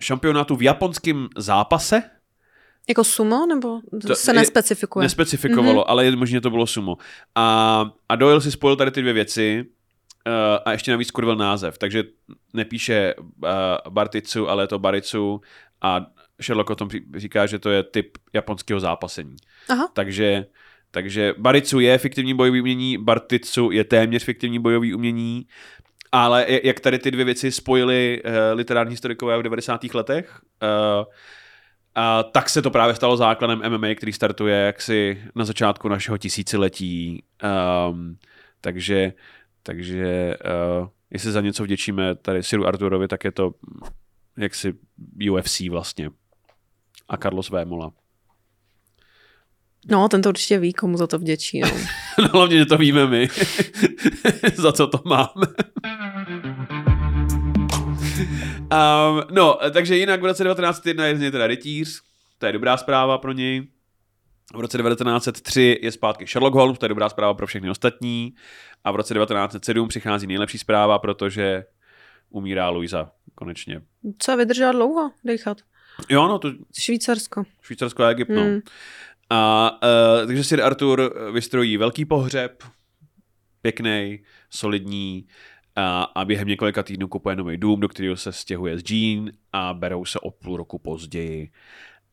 šampionátu 0.00 0.56
v 0.56 0.62
japonském 0.62 1.28
zápase, 1.36 2.02
Jako 2.88 3.04
sumo, 3.04 3.46
nebo 3.46 3.80
To 4.06 4.14
se 4.14 4.30
je- 4.30 4.34
nespecifikuje? 4.34 5.02
Nespecifikovalo, 5.02 5.80
mm-hmm. 5.82 5.90
ale 5.90 6.04
je 6.04 6.16
možné, 6.16 6.36
že 6.36 6.40
to 6.40 6.50
bylo 6.50 6.66
sumo. 6.66 6.96
A, 7.34 7.84
a 8.08 8.16
Doyle 8.16 8.40
si 8.40 8.50
spojil 8.52 8.76
tady 8.76 8.90
ty 8.90 9.00
dvě 9.00 9.12
věci 9.12 9.64
uh, 10.26 10.32
a 10.64 10.72
ještě 10.72 10.90
navíc 10.90 11.10
kurvil 11.10 11.36
název, 11.36 11.78
takže 11.78 12.04
nepíše 12.52 13.14
uh, 13.18 13.48
Barticu, 13.88 14.48
ale 14.48 14.62
je 14.62 14.66
to 14.66 14.78
Baricu 14.78 15.40
a 15.82 16.06
Sherlock 16.42 16.70
o 16.70 16.74
tom 16.74 16.88
říká, 17.16 17.46
že 17.46 17.58
to 17.58 17.70
je 17.70 17.82
typ 17.82 18.18
japonského 18.32 18.80
zápasení. 18.80 19.36
Aha. 19.68 19.88
Takže, 19.92 20.46
takže 20.90 21.34
Baricu 21.38 21.80
je 21.80 21.98
fiktivní 21.98 22.34
bojový 22.34 22.60
umění, 22.60 22.98
Barticu 22.98 23.70
je 23.70 23.84
téměř 23.84 24.24
fiktivní 24.24 24.58
bojový 24.58 24.94
umění, 24.94 25.46
ale 26.12 26.46
jak 26.64 26.80
tady 26.80 26.98
ty 26.98 27.10
dvě 27.10 27.24
věci 27.24 27.52
spojili 27.52 28.22
uh, 28.24 28.30
literární 28.54 28.90
historikové 28.90 29.38
v 29.38 29.42
90. 29.42 29.84
letech, 29.94 30.40
uh, 30.98 31.04
a 31.98 32.22
tak 32.22 32.48
se 32.48 32.62
to 32.62 32.70
právě 32.70 32.94
stalo 32.94 33.16
základem 33.16 33.62
MMA, 33.68 33.94
který 33.94 34.12
startuje 34.12 34.56
jaksi 34.56 35.22
na 35.34 35.44
začátku 35.44 35.88
našeho 35.88 36.18
tisíciletí. 36.18 37.22
Um, 37.90 38.18
takže, 38.60 39.12
takže 39.62 40.36
uh, 40.80 40.88
jestli 41.10 41.32
za 41.32 41.40
něco 41.40 41.64
vděčíme 41.64 42.14
tady 42.14 42.42
Siru 42.42 42.66
Arturovi, 42.66 43.08
tak 43.08 43.24
je 43.24 43.32
to 43.32 43.44
mm, 43.46 43.88
jaksi 44.38 44.74
UFC 45.30 45.60
vlastně. 45.60 46.10
A 47.08 47.16
Carlos 47.16 47.50
Vémola. 47.50 47.90
No, 49.90 50.08
ten 50.08 50.22
to 50.22 50.28
určitě 50.28 50.58
ví, 50.58 50.72
komu 50.72 50.96
za 50.96 51.06
to 51.06 51.18
vděčí. 51.18 51.60
No. 51.60 51.68
No, 52.18 52.28
hlavně, 52.28 52.58
že 52.58 52.66
to 52.66 52.78
víme 52.78 53.06
my. 53.06 53.28
Za 54.54 54.72
co 54.72 54.86
to 54.86 55.00
máme. 55.04 55.46
um, 58.72 59.22
no, 59.30 59.58
takže 59.72 59.96
jinak 59.96 60.22
v 60.22 60.24
roce 60.24 60.44
1901 60.44 61.06
je 61.06 61.16
z 61.16 61.20
něj 61.20 61.30
teda 61.30 61.46
rytíř, 61.46 62.02
to 62.38 62.46
je 62.46 62.52
dobrá 62.52 62.76
zpráva 62.76 63.18
pro 63.18 63.32
něj. 63.32 63.68
V 64.54 64.60
roce 64.60 64.78
1903 64.78 65.78
je 65.82 65.92
zpátky 65.92 66.26
Sherlock 66.26 66.54
Holmes, 66.54 66.78
to 66.78 66.84
je 66.84 66.88
dobrá 66.88 67.08
zpráva 67.08 67.34
pro 67.34 67.46
všechny 67.46 67.70
ostatní. 67.70 68.34
A 68.84 68.90
v 68.90 68.96
roce 68.96 69.14
1907 69.14 69.88
přichází 69.88 70.26
nejlepší 70.26 70.58
zpráva, 70.58 70.98
protože 70.98 71.64
umírá 72.30 72.68
Luisa 72.68 73.10
konečně. 73.34 73.82
Co 74.18 74.36
vydržela 74.36 74.72
dlouho 74.72 75.10
dechat? 75.24 75.58
Jo, 76.08 76.28
no, 76.28 76.38
to 76.38 76.52
Švýcarsko. 76.78 77.44
Švýcarsko 77.62 78.02
a 78.02 78.10
Egypt, 78.10 78.28
no. 78.28 78.42
Hmm. 78.42 78.60
A 79.30 79.70
uh, 79.82 80.26
takže 80.26 80.44
Sir 80.44 80.62
Arthur 80.62 81.14
vystrojí 81.32 81.76
velký 81.76 82.04
pohřeb, 82.04 82.64
pěkný, 83.62 84.22
solidní 84.50 85.26
a, 85.78 86.02
a 86.02 86.24
během 86.24 86.48
několika 86.48 86.82
týdnů 86.82 87.08
kupuje 87.08 87.36
nový 87.36 87.56
dům, 87.56 87.80
do 87.80 87.88
kterého 87.88 88.16
se 88.16 88.32
stěhuje 88.32 88.78
s 88.78 88.90
Jean 88.90 89.30
a 89.52 89.74
berou 89.74 90.04
se 90.04 90.20
o 90.20 90.30
půl 90.30 90.56
roku 90.56 90.78
později. 90.78 91.50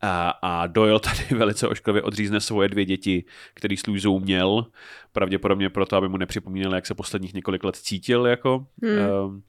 A, 0.00 0.30
a 0.42 0.66
Doyle 0.66 1.00
tady 1.00 1.24
velice 1.38 1.68
ošklivě 1.68 2.02
odřízne 2.02 2.40
svoje 2.40 2.68
dvě 2.68 2.84
děti, 2.84 3.24
který 3.54 3.76
s 3.76 3.86
Louisou 3.86 4.20
měl, 4.20 4.66
pravděpodobně 5.12 5.70
proto, 5.70 5.96
aby 5.96 6.08
mu 6.08 6.16
nepřipomněl, 6.16 6.74
jak 6.74 6.86
se 6.86 6.94
posledních 6.94 7.34
několik 7.34 7.64
let 7.64 7.76
cítil. 7.76 8.26
Jako. 8.26 8.66
Hmm. 8.82 9.24
Um, 9.24 9.42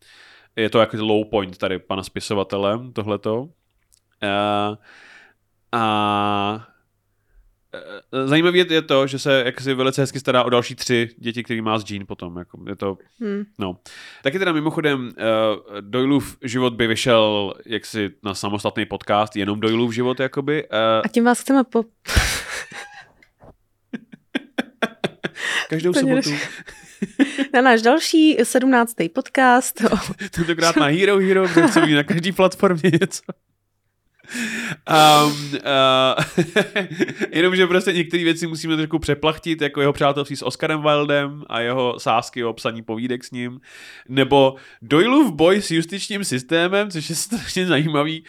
je 0.56 0.70
to 0.70 0.80
jako 0.80 0.98
low 1.00 1.26
point 1.30 1.58
tady 1.58 1.80
pana 1.80 2.04
spisovatele, 2.04 2.80
tohleto. 2.94 3.42
Uh, 3.44 3.50
a 5.72 6.68
Zajímavé 8.26 8.58
je 8.58 8.82
to, 8.82 9.08
že 9.08 9.20
se 9.20 9.44
jak 9.46 9.62
si 9.62 9.74
velice 9.74 10.02
hezky 10.02 10.20
stará 10.20 10.44
o 10.44 10.50
další 10.50 10.76
tři 10.76 11.10
děti, 11.18 11.44
který 11.44 11.62
má 11.62 11.80
s 11.80 11.92
Jean 11.92 12.06
potom. 12.06 12.38
Jako 12.38 12.60
je 12.68 12.76
to, 12.76 12.98
Hmm. 13.20 13.44
no. 13.60 13.78
Taky 14.24 14.40
teda 14.40 14.52
mimochodem 14.52 15.00
uh, 15.00 15.12
Doylův 15.82 16.38
život 16.44 16.74
by 16.74 16.88
vyšel 16.88 17.54
jaksi 17.66 18.10
na 18.24 18.34
samostatný 18.34 18.86
podcast, 18.86 19.36
jenom 19.36 19.60
Doylův 19.60 19.94
život, 19.94 20.20
jakoby. 20.20 20.64
Uh, 20.70 20.78
A 21.04 21.08
tím 21.08 21.24
vás 21.24 21.40
chceme 21.42 21.64
po... 21.64 21.84
každou 25.70 25.94
to 25.94 26.00
sobotu. 26.00 26.30
na 27.54 27.62
náš 27.62 27.82
další 27.82 28.38
17. 28.44 28.94
podcast. 29.14 29.82
Tentokrát 30.32 30.76
na 30.76 30.86
Hero 30.86 31.18
Hero, 31.20 31.48
kde 31.48 31.96
na 31.96 32.04
každý 32.04 32.32
platformě 32.32 32.92
něco. 33.02 33.22
Um, 34.90 35.32
uh, 35.54 36.46
jenomže 37.32 37.68
prostě 37.68 37.94
některé 37.94 38.24
věci 38.24 38.48
musíme 38.48 38.76
trošku 38.76 39.00
přeplachtit, 39.00 39.62
jako 39.62 39.82
jeho 39.82 39.94
přátelství 39.94 40.36
s 40.36 40.46
Oscarem 40.46 40.82
Wildem 40.82 41.44
a 41.50 41.60
jeho 41.60 42.00
sásky 42.00 42.44
o 42.44 42.54
psaní 42.54 42.82
povídek 42.82 43.24
s 43.24 43.32
ním, 43.32 43.60
nebo 44.10 44.56
Doylův 44.82 45.32
boj 45.34 45.62
s 45.62 45.72
justičním 45.72 46.24
systémem, 46.24 46.92
což 46.92 47.10
je 47.10 47.16
strašně 47.26 47.66
zajímavý. 47.66 48.24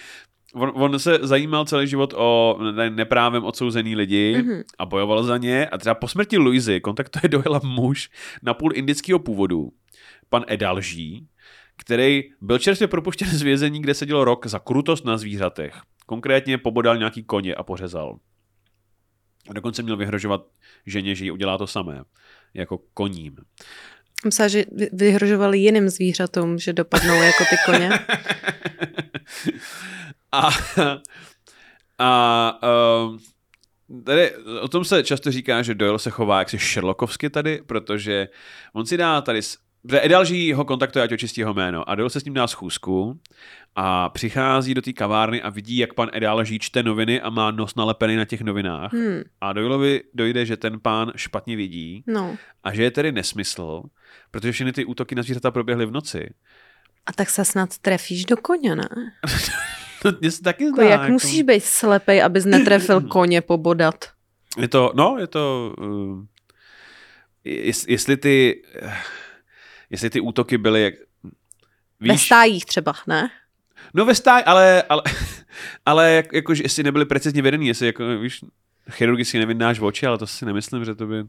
On, 0.55 0.73
on 0.75 0.99
se 0.99 1.19
zajímal 1.23 1.65
celý 1.65 1.87
život 1.87 2.15
o 2.17 2.59
ne- 2.73 2.91
neprávem 2.91 3.45
odsouzený 3.45 3.97
lidi 3.97 4.37
Mhm. 4.43 4.63
a 4.79 4.87
bojoval 4.87 5.23
za 5.25 5.37
ně 5.37 5.67
a 5.67 5.79
třeba 5.79 5.95
po 5.95 6.09
smrti 6.09 6.39
Louisy 6.39 6.81
kontaktuje 6.81 7.29
Doyla 7.29 7.61
muž 7.65 8.11
na 8.43 8.55
půl 8.55 8.71
indického 8.75 9.19
původu, 9.19 9.69
pan 10.31 10.45
Edalží, 10.47 11.27
který 11.79 12.23
byl 12.41 12.59
čerstvě 12.59 12.89
propuštěn 12.89 13.29
z 13.29 13.43
vězení, 13.43 13.83
kde 13.83 13.95
seděl 13.95 14.25
rok 14.25 14.47
za 14.47 14.59
krutost 14.59 15.05
na 15.05 15.19
zvířatech. 15.19 15.81
Konkrétně 16.07 16.59
pobodal 16.59 16.97
nějaký 16.97 17.25
koně 17.25 17.55
a 17.55 17.63
pořezal. 17.63 18.19
A 19.51 19.53
dokonce 19.53 19.83
měl 19.83 19.97
vyhrožovat 19.97 20.47
ženě, 20.87 21.15
že 21.15 21.25
jí 21.25 21.31
udělá 21.31 21.59
to 21.59 21.67
samé, 21.67 22.03
jako 22.55 22.79
koním. 22.95 23.37
Myslím, 24.25 24.49
že 24.49 24.65
vy- 24.73 24.89
vyhrožovali 24.93 25.59
jiným 25.59 25.89
zvířatům, 25.89 26.59
že 26.59 26.73
dopadnou 26.73 27.23
jako 27.23 27.45
ty 27.45 27.57
koně. 27.67 27.91
a 30.33 30.51
a 31.99 32.61
um, 33.05 33.19
tady 34.05 34.37
o 34.61 34.69
tom 34.69 34.85
se 34.85 35.05
často 35.05 35.31
říká, 35.31 35.63
že 35.63 35.75
Doyle 35.75 35.99
se 35.99 36.11
chová 36.11 36.39
jaksi 36.39 36.59
Sherlockovsky 36.59 37.31
tady, 37.31 37.63
protože 37.67 38.29
on 38.73 38.87
si 38.87 38.97
dá 38.97 39.21
tady 39.21 39.41
Protože 39.89 40.05
Edalží 40.05 40.53
ho 40.53 40.65
kontaktuje, 40.65 41.03
ať 41.03 41.13
očistí 41.13 41.41
jeho 41.41 41.55
jméno. 41.55 41.91
A 41.91 41.95
Doyle 41.95 42.11
se 42.11 42.21
s 42.21 42.25
ním 42.25 42.35
dá 42.35 42.47
schůzku 42.47 43.21
a 43.77 44.09
přichází 44.09 44.75
do 44.75 44.83
té 44.83 44.93
kavárny 44.93 45.43
a 45.43 45.51
vidí, 45.51 45.77
jak 45.77 45.95
pan 45.95 46.09
Edalží 46.13 46.59
čte 46.59 46.83
noviny 46.83 47.21
a 47.21 47.31
má 47.31 47.51
nos 47.51 47.75
nalepený 47.75 48.17
na 48.17 48.25
těch 48.25 48.41
novinách. 48.41 48.93
Hmm. 48.93 49.23
A 49.41 49.53
Doyleovi 49.53 50.01
dojde, 50.15 50.47
že 50.47 50.57
ten 50.57 50.81
pán 50.81 51.13
špatně 51.17 51.57
vidí 51.57 52.05
No. 52.07 52.37
a 52.65 52.75
že 52.75 52.83
je 52.83 52.91
tedy 52.91 53.13
nesmysl, 53.13 53.83
protože 54.31 54.53
všechny 54.53 54.73
ty 54.73 54.85
útoky 54.85 55.15
na 55.15 55.23
zvířata 55.23 55.51
proběhly 55.51 55.87
v 55.87 55.91
noci. 55.91 56.31
A 57.07 57.13
tak 57.13 57.31
se 57.31 57.45
snad 57.45 57.79
trefíš 57.79 58.25
do 58.25 58.37
koně, 58.37 58.77
ne? 58.77 58.89
To 60.03 60.09
mě 60.21 60.31
se 60.31 60.43
taky 60.43 60.65
Jako 60.65 60.77
zdá. 60.81 60.89
jak 60.91 61.09
musíš 61.09 61.43
být 61.43 61.65
slepej, 61.65 62.23
abys 62.23 62.45
netrefil 62.45 63.01
koně 63.09 63.41
pobodat? 63.41 63.95
Je 64.59 64.69
to, 64.69 64.93
no, 64.95 65.17
je 65.21 65.27
to, 65.27 65.75
uh, 65.79 66.25
jest, 67.45 67.89
jestli 67.89 68.17
ty, 68.17 68.63
eh, 68.83 68.93
jestli 69.91 70.11
ty 70.11 70.21
útoky 70.21 70.59
byly, 70.59 70.83
jak, 70.83 70.95
Ve 72.01 72.13
víš, 72.13 72.27
stájích 72.27 72.65
třeba, 72.65 72.93
ne? 73.07 73.31
no 73.95 74.05
ve 74.05 74.15
stáj, 74.15 74.43
ale, 74.47 74.83
ale, 74.83 75.03
ale 75.87 76.13
jak, 76.13 76.33
jakože 76.33 76.63
jestli 76.63 76.83
nebyly 76.83 77.05
precizně 77.05 77.43
vedený, 77.43 77.67
jestli 77.67 77.87
jako, 77.87 78.19
víš, 78.19 78.41
chirurgicky 78.91 79.47
v 79.79 79.85
oči, 79.85 80.07
ale 80.07 80.19
to 80.19 80.27
si 80.27 80.47
nemyslím, 80.47 80.85
že 80.85 80.95
to 80.95 81.07
by 81.07 81.25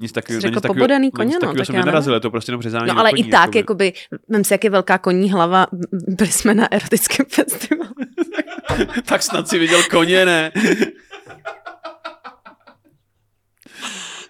nic 0.00 0.12
takového, 0.12 0.36
nic 0.36 0.42
řekl 0.42 0.54
takového, 0.60 0.74
pobodaný 0.74 1.10
koně, 1.10 1.26
nic 1.26 1.38
no, 1.42 1.54
tak 1.54 1.66
jsem 1.66 1.76
nenarazil, 1.76 2.14
je 2.14 2.20
to 2.20 2.30
prostě 2.30 2.50
jenom 2.52 2.62
řezání 2.62 2.86
No 2.86 2.98
ale 2.98 3.10
koní, 3.10 3.28
i 3.28 3.30
tak, 3.30 3.54
jakoby. 3.54 3.86
jakoby, 3.86 3.92
vem 4.28 4.44
si, 4.44 4.54
jak 4.54 4.64
je 4.64 4.70
velká 4.70 4.98
koní 4.98 5.30
hlava, 5.30 5.66
byli 5.92 6.32
jsme 6.32 6.54
na 6.54 6.72
erotickém 6.72 7.26
festivalu. 7.30 7.94
tak 9.04 9.22
snad 9.22 9.48
si 9.48 9.58
viděl 9.58 9.82
koně, 9.90 10.24
ne? 10.24 10.52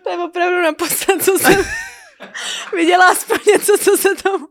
To 0.05 0.11
je 0.11 0.19
opravdu 0.19 0.63
naposled, 0.63 1.23
co 1.23 1.39
jsem 1.39 1.65
viděla 2.77 3.07
aspoň 3.09 3.39
něco, 3.53 3.73
co 3.79 3.97
se 3.97 4.09
tam... 4.23 4.47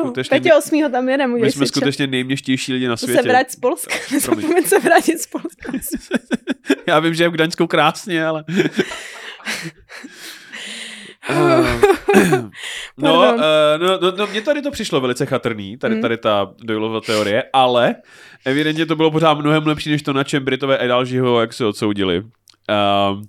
Skutečně- 0.00 0.36
Petě 0.40 0.54
8. 0.54 0.92
tam 0.92 1.08
jedem, 1.08 1.32
My 1.32 1.38
jsme 1.40 1.50
si 1.50 1.58
čas. 1.58 1.68
skutečně 1.68 2.06
nejměštější 2.06 2.72
lidi 2.72 2.88
na 2.88 2.96
To 2.96 3.06
světě. 3.06 3.22
se 3.22 3.28
vrať 3.28 3.50
z 3.50 3.56
Polska, 3.56 3.94
nezapomeň 4.12 4.64
se 4.64 4.78
vrátit 4.78 5.18
z 5.18 5.26
Polska. 5.26 5.72
Já 6.86 6.98
vím, 7.00 7.14
že 7.14 7.24
je 7.24 7.28
v 7.28 7.32
Gdaňsku 7.32 7.66
krásně, 7.66 8.26
ale... 8.26 8.44
Eh, 11.30 11.34
no, 12.98 13.14
uh, 13.34 13.40
no, 13.78 13.98
no, 14.00 14.12
no, 14.16 14.26
mně 14.26 14.40
tady 14.42 14.62
to 14.62 14.70
přišlo 14.70 15.00
velice 15.00 15.26
chatrný, 15.26 15.76
tady, 15.78 15.94
Hmm. 15.94 16.02
tady 16.02 16.16
ta 16.16 16.50
Doylova 16.64 17.00
teorie, 17.00 17.44
ale 17.52 17.94
evidentně 18.44 18.86
to 18.86 18.96
bylo 18.96 19.10
pořád 19.10 19.34
mnohem 19.38 19.66
lepší, 19.66 19.90
než 19.90 20.02
to, 20.02 20.12
na 20.12 20.24
čem 20.24 20.44
Britové 20.44 20.84
Edalžiho, 20.84 21.40
jak 21.40 21.52
se 21.52 21.64
odsoudili. 21.66 22.20
Uh, 22.20 23.22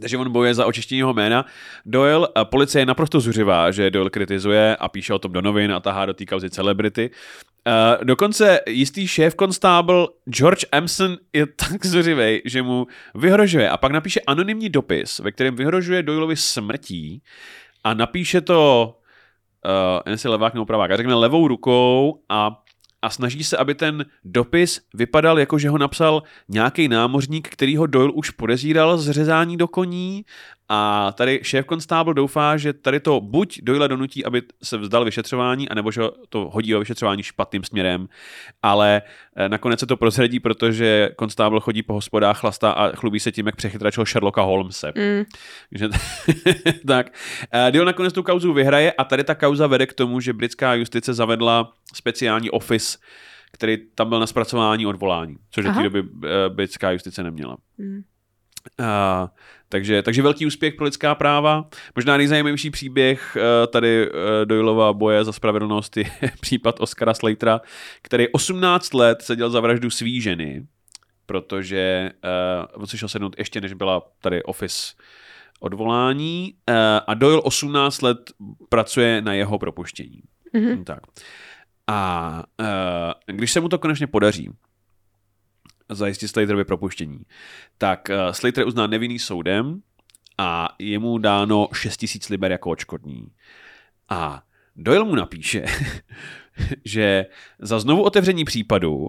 takže 0.00 0.18
on 0.18 0.32
bojuje 0.32 0.54
za 0.54 0.66
očištění 0.66 0.98
jeho 0.98 1.14
jména. 1.14 1.44
Doyle, 1.86 2.28
policie 2.44 2.82
je 2.82 2.86
naprosto 2.86 3.20
zuřivá, 3.20 3.70
že 3.70 3.90
Doyle 3.90 4.10
kritizuje 4.10 4.76
a 4.76 4.88
píše 4.88 5.14
o 5.14 5.18
tom 5.18 5.32
do 5.32 5.42
novin 5.42 5.72
a 5.72 5.80
tahá 5.80 6.06
do 6.06 6.14
té 6.14 6.26
kauzy 6.26 6.50
celebrity. 6.50 7.10
Uh, 7.66 8.04
dokonce 8.04 8.60
jistý 8.66 9.08
šéf 9.08 9.34
konstábl 9.34 10.08
George 10.30 10.64
Empson 10.72 11.16
je 11.32 11.46
tak 11.56 11.86
zuřivý, 11.86 12.42
že 12.44 12.62
mu 12.62 12.86
vyhrožuje 13.14 13.70
a 13.70 13.76
pak 13.76 13.92
napíše 13.92 14.20
anonymní 14.20 14.68
dopis, 14.68 15.18
ve 15.18 15.32
kterém 15.32 15.56
vyhrožuje 15.56 16.02
Doyleovi 16.02 16.36
smrtí 16.36 17.22
a 17.84 17.94
napíše 17.94 18.40
to 18.40 18.94
uh, 19.64 20.00
jen 20.06 20.18
si 20.18 20.28
levák 20.28 20.54
nebo 20.54 20.66
pravák, 20.66 20.90
a 20.90 20.96
řekne 20.96 21.14
levou 21.14 21.48
rukou 21.48 22.22
a 22.28 22.62
a 23.02 23.10
snaží 23.10 23.44
se, 23.44 23.56
aby 23.56 23.74
ten 23.74 24.04
dopis 24.24 24.80
vypadal 24.94 25.38
jako, 25.38 25.58
že 25.58 25.68
ho 25.68 25.78
napsal 25.78 26.22
nějaký 26.48 26.88
námořník, 26.88 27.48
který 27.48 27.76
ho 27.76 27.86
Doyle 27.86 28.12
už 28.12 28.30
podezíral 28.30 28.98
z 28.98 29.10
řezání 29.10 29.56
do 29.56 29.68
koní 29.68 30.24
a 30.68 31.12
tady 31.12 31.40
šéf 31.42 31.66
konstábl 31.66 32.14
doufá, 32.14 32.56
že 32.56 32.72
tady 32.72 33.00
to 33.00 33.20
buď 33.20 33.60
Doyle 33.62 33.88
donutí, 33.88 34.24
aby 34.24 34.42
se 34.62 34.78
vzdal 34.78 35.04
vyšetřování, 35.04 35.68
anebo 35.68 35.90
že 35.90 36.02
to 36.28 36.50
hodí 36.52 36.74
o 36.74 36.78
vyšetřování 36.78 37.22
špatným 37.22 37.64
směrem, 37.64 38.08
ale 38.62 39.02
eh, 39.36 39.48
nakonec 39.48 39.80
se 39.80 39.86
to 39.86 39.96
prozradí, 39.96 40.40
protože 40.40 41.10
konstábl 41.16 41.60
chodí 41.60 41.82
po 41.82 41.92
hospodách, 41.92 42.40
chlastá 42.40 42.70
a 42.70 42.96
chlubí 42.96 43.20
se 43.20 43.32
tím, 43.32 43.46
jak 43.46 43.56
přechytračil 43.56 44.04
Sherlocka 44.04 44.42
Holmese. 44.42 44.92
Mm. 44.96 45.24
Takže, 45.70 45.88
tak. 46.86 47.12
Eh, 47.52 47.70
Doyle 47.72 47.86
nakonec 47.86 48.12
tu 48.12 48.22
kauzu 48.22 48.52
vyhraje 48.52 48.92
a 48.92 49.04
tady 49.04 49.24
ta 49.24 49.34
kauza 49.34 49.66
vede 49.66 49.86
k 49.86 49.92
tomu, 49.92 50.20
že 50.20 50.32
britská 50.32 50.74
justice 50.74 51.14
zavedla 51.14 51.72
speciální 51.94 52.50
office, 52.50 52.98
který 53.52 53.78
tam 53.94 54.08
byl 54.08 54.20
na 54.20 54.26
zpracování 54.26 54.86
odvolání, 54.86 55.36
což 55.50 55.64
do 55.64 55.72
té 55.72 55.82
doby 55.82 56.04
eh, 56.24 56.28
britská 56.48 56.90
justice 56.90 57.22
neměla. 57.22 57.56
Mm. 57.78 58.02
Uh, 58.80 59.28
takže, 59.68 60.02
takže 60.02 60.22
velký 60.22 60.46
úspěch 60.46 60.74
pro 60.74 60.84
lidská 60.84 61.14
práva. 61.14 61.68
Možná 61.96 62.16
nejzajímavější 62.16 62.70
příběh 62.70 63.36
uh, 63.36 63.42
tady 63.72 64.10
uh, 64.10 64.14
Doylova 64.44 64.92
boje 64.92 65.24
za 65.24 65.32
spravedlnost 65.32 65.96
je 65.96 66.04
případ 66.40 66.80
Oscara 66.80 67.14
Slatera, 67.14 67.60
který 68.02 68.28
18 68.28 68.94
let 68.94 69.22
seděl 69.22 69.50
za 69.50 69.60
vraždu 69.60 69.90
svý 69.90 70.20
ženy, 70.20 70.66
protože 71.26 72.10
uh, 72.24 72.80
on 72.82 72.86
si 72.86 72.98
šel 72.98 73.08
sednout 73.08 73.34
ještě, 73.38 73.60
než 73.60 73.72
byla 73.72 74.02
tady 74.20 74.42
office 74.42 74.94
odvolání 75.60 76.54
uh, 76.70 76.76
a 77.06 77.14
Doyle 77.14 77.40
18 77.40 78.02
let 78.02 78.18
pracuje 78.68 79.22
na 79.22 79.32
jeho 79.32 79.58
propuštění. 79.58 80.20
Mhm. 80.52 80.84
Tak. 80.84 81.00
A 81.86 82.42
uh, 82.60 83.36
když 83.36 83.52
se 83.52 83.60
mu 83.60 83.68
to 83.68 83.78
konečně 83.78 84.06
podaří, 84.06 84.50
zajistit 85.88 86.28
Slaterovi 86.28 86.64
propuštění, 86.64 87.18
tak 87.78 88.08
uh, 88.10 88.32
Slater 88.32 88.62
je 88.62 88.64
uznán 88.64 88.90
nevinný 88.90 89.18
soudem 89.18 89.82
a 90.38 90.68
je 90.78 90.98
mu 90.98 91.18
dáno 91.18 91.68
6000 91.72 92.28
liber 92.28 92.52
jako 92.52 92.70
odškodní. 92.70 93.26
A 94.08 94.42
Doyle 94.76 95.04
mu 95.04 95.14
napíše, 95.14 95.64
že 96.84 97.26
za 97.58 97.80
znovu 97.80 98.02
otevření 98.02 98.44
případu 98.44 99.08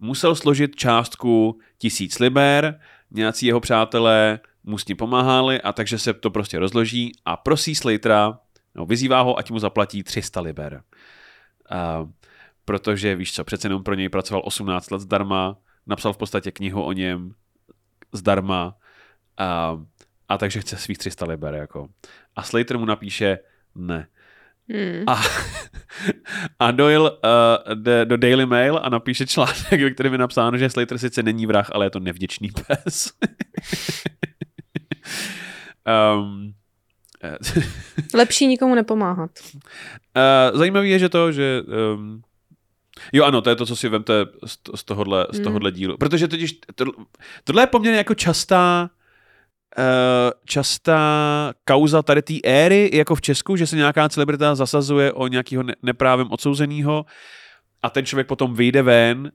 musel 0.00 0.34
složit 0.34 0.76
částku 0.76 1.60
1000 1.78 2.18
liber, 2.18 2.80
nějací 3.10 3.46
jeho 3.46 3.60
přátelé 3.60 4.40
mu 4.64 4.78
s 4.78 4.84
tím 4.84 4.96
pomáhali 4.96 5.60
a 5.60 5.72
takže 5.72 5.98
se 5.98 6.14
to 6.14 6.30
prostě 6.30 6.58
rozloží 6.58 7.12
a 7.24 7.36
prosí 7.36 7.74
Slatera, 7.74 8.38
no, 8.74 8.86
vyzývá 8.86 9.20
ho, 9.20 9.38
ať 9.38 9.50
mu 9.50 9.58
zaplatí 9.58 10.02
300 10.02 10.40
liber. 10.40 10.82
Uh, 11.72 12.10
protože 12.64 13.16
víš 13.16 13.32
co, 13.32 13.44
přece 13.44 13.66
jenom 13.66 13.82
pro 13.82 13.94
něj 13.94 14.08
pracoval 14.08 14.42
18 14.44 14.90
let 14.90 15.00
zdarma, 15.00 15.56
napsal 15.90 16.12
v 16.12 16.16
podstatě 16.16 16.50
knihu 16.50 16.82
o 16.82 16.92
něm 16.92 17.34
zdarma 18.12 18.74
a, 19.38 19.80
a 20.28 20.38
takže 20.38 20.60
chce 20.60 20.76
svých 20.76 20.98
300 20.98 21.26
liber. 21.26 21.54
Jako. 21.54 21.88
A 22.36 22.42
Slater 22.42 22.78
mu 22.78 22.84
napíše 22.84 23.38
ne. 23.74 24.06
Mm. 24.68 25.04
A, 25.06 25.22
a 26.58 26.70
Doyle 26.70 27.10
uh, 27.10 27.18
jde 27.74 28.04
do 28.04 28.16
Daily 28.16 28.46
Mail 28.46 28.80
a 28.82 28.88
napíše 28.88 29.26
článek, 29.26 29.80
ve 29.82 29.90
kterém 29.90 30.12
je 30.12 30.18
napsáno, 30.18 30.58
že 30.58 30.70
Slater 30.70 30.98
sice 30.98 31.22
není 31.22 31.46
vrah, 31.46 31.70
ale 31.72 31.86
je 31.86 31.90
to 31.90 32.00
nevděčný 32.00 32.48
pes. 32.66 33.12
um, 36.14 36.54
eh, 37.22 37.38
Lepší 38.14 38.46
nikomu 38.46 38.74
nepomáhat. 38.74 39.30
Uh, 39.54 40.58
zajímavý 40.58 40.90
je, 40.90 40.98
že 40.98 41.08
to, 41.08 41.32
že... 41.32 41.62
Um, 41.94 42.22
jo, 43.12 43.24
ano, 43.24 43.40
to 43.40 43.50
je 43.50 43.56
to, 43.56 43.66
co 43.66 43.76
si 43.76 43.88
vemte 43.88 44.12
z, 44.46 44.56
to- 44.56 44.76
z, 44.76 44.84
tohohle, 44.84 45.26
z 45.32 45.40
tohohle 45.40 45.72
dílu. 45.72 45.96
Protože 45.98 46.28
totiž, 46.28 46.52
to, 46.74 46.84
tohle 47.44 47.62
je 47.62 47.66
poměrně 47.66 47.98
jako 47.98 48.14
častá 48.14 48.90
uh, 49.78 49.84
častá 50.44 51.00
kauza 51.64 52.02
tady 52.02 52.22
té 52.22 52.34
éry, 52.44 52.90
jako 52.92 53.14
v 53.14 53.20
Česku, 53.20 53.56
že 53.56 53.66
se 53.66 53.76
nějaká 53.76 54.08
celebrita 54.08 54.54
zasazuje 54.54 55.12
o 55.12 55.26
nějakého 55.26 55.62
ne- 55.62 55.76
neprávem 55.82 56.26
odsouzeného 56.30 57.04
a 57.82 57.90
ten 57.90 58.06
člověk 58.06 58.26
potom 58.26 58.54
vyjde 58.54 58.82
ven 58.82 59.32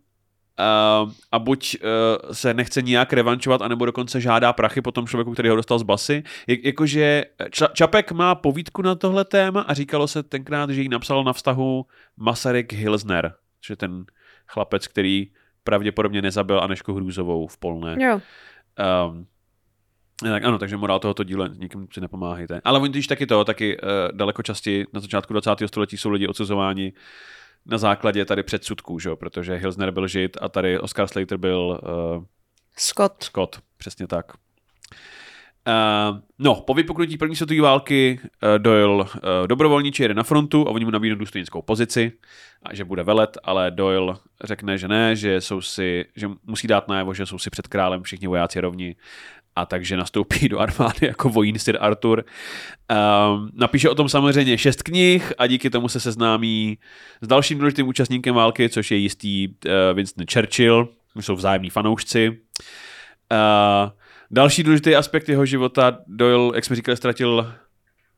Uh, 1.03 1.11
a 1.31 1.39
buď 1.39 1.77
uh, 1.81 2.31
se 2.31 2.53
nechce 2.53 2.81
nijak 2.81 3.13
revančovat, 3.13 3.61
anebo 3.61 3.85
dokonce 3.85 4.21
žádá 4.21 4.53
prachy 4.53 4.81
po 4.81 4.91
tom 4.91 5.07
člověku, 5.07 5.33
který 5.33 5.49
ho 5.49 5.55
dostal 5.55 5.79
z 5.79 5.83
basy. 5.83 6.23
Jak, 6.47 6.63
jakože 6.63 7.25
Ča- 7.39 7.73
Čapek 7.73 8.11
má 8.11 8.35
povídku 8.35 8.81
na 8.81 8.95
tohle 8.95 9.25
téma 9.25 9.61
a 9.61 9.73
říkalo 9.73 10.07
se 10.07 10.23
tenkrát, 10.23 10.69
že 10.69 10.81
ji 10.81 10.89
napsal 10.89 11.23
na 11.23 11.33
vztahu 11.33 11.85
Masaryk 12.17 12.73
Hilsner, 12.73 13.33
že 13.65 13.75
ten 13.75 14.05
chlapec, 14.47 14.87
který 14.87 15.31
pravděpodobně 15.63 16.21
nezabil 16.21 16.59
Anešku 16.61 16.93
Hrůzovou 16.93 17.47
v 17.47 17.57
Polné. 17.57 17.95
Jo. 17.99 18.21
Um, 19.09 19.27
tak 20.21 20.43
ano, 20.43 20.57
takže 20.57 20.77
morál 20.77 20.99
tohoto 20.99 21.23
díle, 21.23 21.49
nikým 21.57 21.87
si 21.93 22.01
nepomáhejte. 22.01 22.61
Ale 22.63 22.79
oni 22.79 22.91
když 22.91 23.07
taky 23.07 23.25
to, 23.25 23.45
taky 23.45 23.77
uh, 23.77 23.89
daleko 24.11 24.43
častěji 24.43 24.85
na 24.93 24.99
začátku 24.99 25.33
20. 25.33 25.51
století 25.65 25.97
jsou 25.97 26.09
lidi 26.09 26.27
odsuzováni 26.27 26.93
na 27.65 27.77
základě 27.77 28.25
tady 28.25 28.43
předsudků, 28.43 28.99
že 28.99 29.09
jo? 29.09 29.15
protože 29.15 29.55
Hilsner 29.55 29.91
byl 29.91 30.07
žid 30.07 30.37
a 30.41 30.49
tady 30.49 30.79
Oscar 30.79 31.07
Slater 31.07 31.37
byl 31.37 31.79
uh, 32.17 32.23
Scott. 32.77 33.23
Scott, 33.23 33.59
přesně 33.77 34.07
tak. 34.07 34.44
Uh, 35.67 36.17
no, 36.39 36.55
po 36.55 36.73
vypuknutí 36.73 37.17
první 37.17 37.35
světové 37.35 37.61
války 37.61 38.19
uh, 38.21 38.49
Doyle 38.57 39.03
uh, 39.03 39.07
dobrovolničí 39.47 40.03
jede 40.03 40.13
na 40.13 40.23
frontu 40.23 40.67
a 40.67 40.71
oni 40.71 40.85
mu 40.85 40.91
nabídnou 40.91 41.15
důstojnickou 41.15 41.61
pozici 41.61 42.11
a 42.63 42.75
že 42.75 42.85
bude 42.85 43.03
velet, 43.03 43.37
ale 43.43 43.71
Doyle 43.71 44.15
řekne, 44.43 44.77
že 44.77 44.87
ne, 44.87 45.15
že, 45.15 45.41
jsou 45.41 45.61
si, 45.61 46.05
že 46.15 46.29
musí 46.43 46.67
dát 46.67 46.87
najevo, 46.87 47.13
že 47.13 47.25
jsou 47.25 47.39
si 47.39 47.49
před 47.49 47.67
králem 47.67 48.03
všichni 48.03 48.27
vojáci 48.27 48.59
rovni 48.59 48.95
a 49.55 49.65
takže 49.65 49.97
nastoupí 49.97 50.49
do 50.49 50.59
armády 50.59 51.07
jako 51.07 51.29
vojín 51.29 51.59
Sir 51.59 51.77
Arthur. 51.81 52.23
Um, 52.91 53.49
napíše 53.53 53.89
o 53.89 53.95
tom 53.95 54.09
samozřejmě 54.09 54.57
šest 54.57 54.83
knih 54.83 55.33
a 55.37 55.47
díky 55.47 55.69
tomu 55.69 55.89
se 55.89 55.99
seznámí 55.99 56.77
s 57.21 57.27
dalším 57.27 57.57
důležitým 57.57 57.87
účastníkem 57.87 58.35
války, 58.35 58.69
což 58.69 58.91
je 58.91 58.97
jistý 58.97 59.47
uh, 59.47 59.71
Winston 59.93 60.25
Churchill, 60.33 60.89
jsou 61.19 61.35
vzájemní 61.35 61.69
fanoušci. 61.69 62.29
Uh, 63.31 63.89
další 64.35 64.63
důležitý 64.63 64.95
aspekt 64.95 65.29
jeho 65.29 65.45
života, 65.45 65.97
Doyle, 66.07 66.51
jak 66.55 66.65
jsme 66.65 66.75
říkali, 66.75 66.97
ztratil 66.97 67.53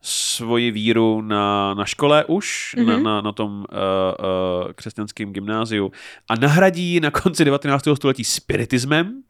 svoji 0.01 0.71
víru 0.71 1.21
na, 1.21 1.73
na 1.73 1.85
škole 1.85 2.25
už, 2.25 2.75
mm-hmm. 2.77 2.85
na, 2.85 2.93
Mhm. 2.93 3.03
na, 3.03 3.21
na 3.21 3.31
tom 3.31 3.51
uh, 3.51 3.65
uh, 3.65 4.73
křesťanském 4.73 5.33
gymnáziu 5.33 5.91
a 6.29 6.35
nahradí 6.35 6.83
ji 6.83 6.99
na 6.99 7.11
konci 7.11 7.45
19. 7.45 7.87
století 7.95 8.23
spiritismem, 8.23 9.21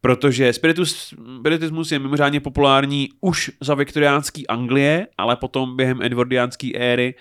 protože 0.00 0.52
spiritus, 0.52 1.14
spiritismus 1.38 1.92
je 1.92 1.98
mimořádně 1.98 2.40
populární 2.40 3.08
už 3.20 3.50
za 3.60 3.74
viktoriánský 3.74 4.46
Anglie, 4.46 5.06
ale 5.18 5.36
potom 5.36 5.76
během 5.76 6.02
edwardiánské 6.02 6.70
éry 6.74 7.14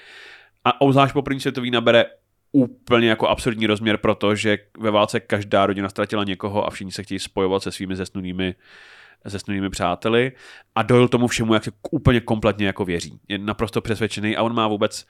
a 0.65 0.81
obzvlášť 0.81 1.13
po 1.13 1.21
první 1.21 1.39
světový 1.39 1.71
nabere 1.71 2.05
úplně 2.53 3.09
jako 3.09 3.27
absurdní 3.27 3.67
rozměr, 3.67 3.97
protože 3.97 4.57
ve 4.79 4.91
válce 4.91 5.19
každá 5.19 5.65
rodina 5.65 5.89
ztratila 5.89 6.23
někoho 6.23 6.67
a 6.67 6.69
všichni 6.69 6.91
se 6.91 7.03
chtějí 7.03 7.19
spojovat 7.19 7.63
se 7.63 7.71
svými 7.71 7.95
zesnulými 7.95 8.55
zesnulými 9.25 9.69
přáteli 9.69 10.31
a 10.75 10.83
Doyle 10.83 11.07
tomu 11.07 11.27
všemu 11.27 11.53
jak 11.53 11.63
se 11.63 11.71
úplně 11.91 12.19
kompletně 12.19 12.65
jako 12.65 12.85
věří. 12.85 13.19
Je 13.27 13.37
naprosto 13.37 13.81
přesvědčený 13.81 14.37
a 14.37 14.43
on 14.43 14.55
má 14.55 14.67
vůbec 14.67 15.05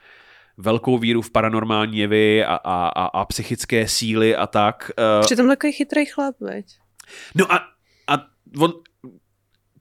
velkou 0.56 0.98
víru 0.98 1.22
v 1.22 1.30
paranormální 1.30 1.98
jevy 1.98 2.44
a, 2.44 2.54
a, 2.54 2.88
a, 2.88 3.06
a 3.06 3.24
psychické 3.24 3.88
síly 3.88 4.36
a 4.36 4.46
tak. 4.46 4.90
Uh, 4.98 5.26
Přitom 5.26 5.48
takový 5.48 5.72
chytrý 5.72 6.06
chlap, 6.06 6.34
veď. 6.40 6.66
No 7.34 7.52
a, 7.52 7.56
a 8.08 8.26
on 8.58 8.72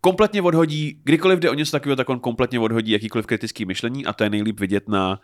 kompletně 0.01 0.41
odhodí, 0.41 0.99
kdykoliv 1.03 1.39
jde 1.39 1.49
o 1.49 1.53
něco 1.53 1.71
takového, 1.71 1.95
tak 1.95 2.09
on 2.09 2.19
kompletně 2.19 2.59
odhodí 2.59 2.91
jakýkoliv 2.91 3.25
kritický 3.25 3.65
myšlení 3.65 4.05
a 4.05 4.13
to 4.13 4.23
je 4.23 4.29
nejlíp 4.29 4.59
vidět 4.59 4.89
na, 4.89 5.19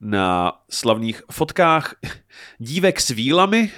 na 0.00 0.52
slavných 0.70 1.22
fotkách 1.32 1.94
dívek 2.58 3.00
s 3.00 3.10
vílami. 3.10 3.70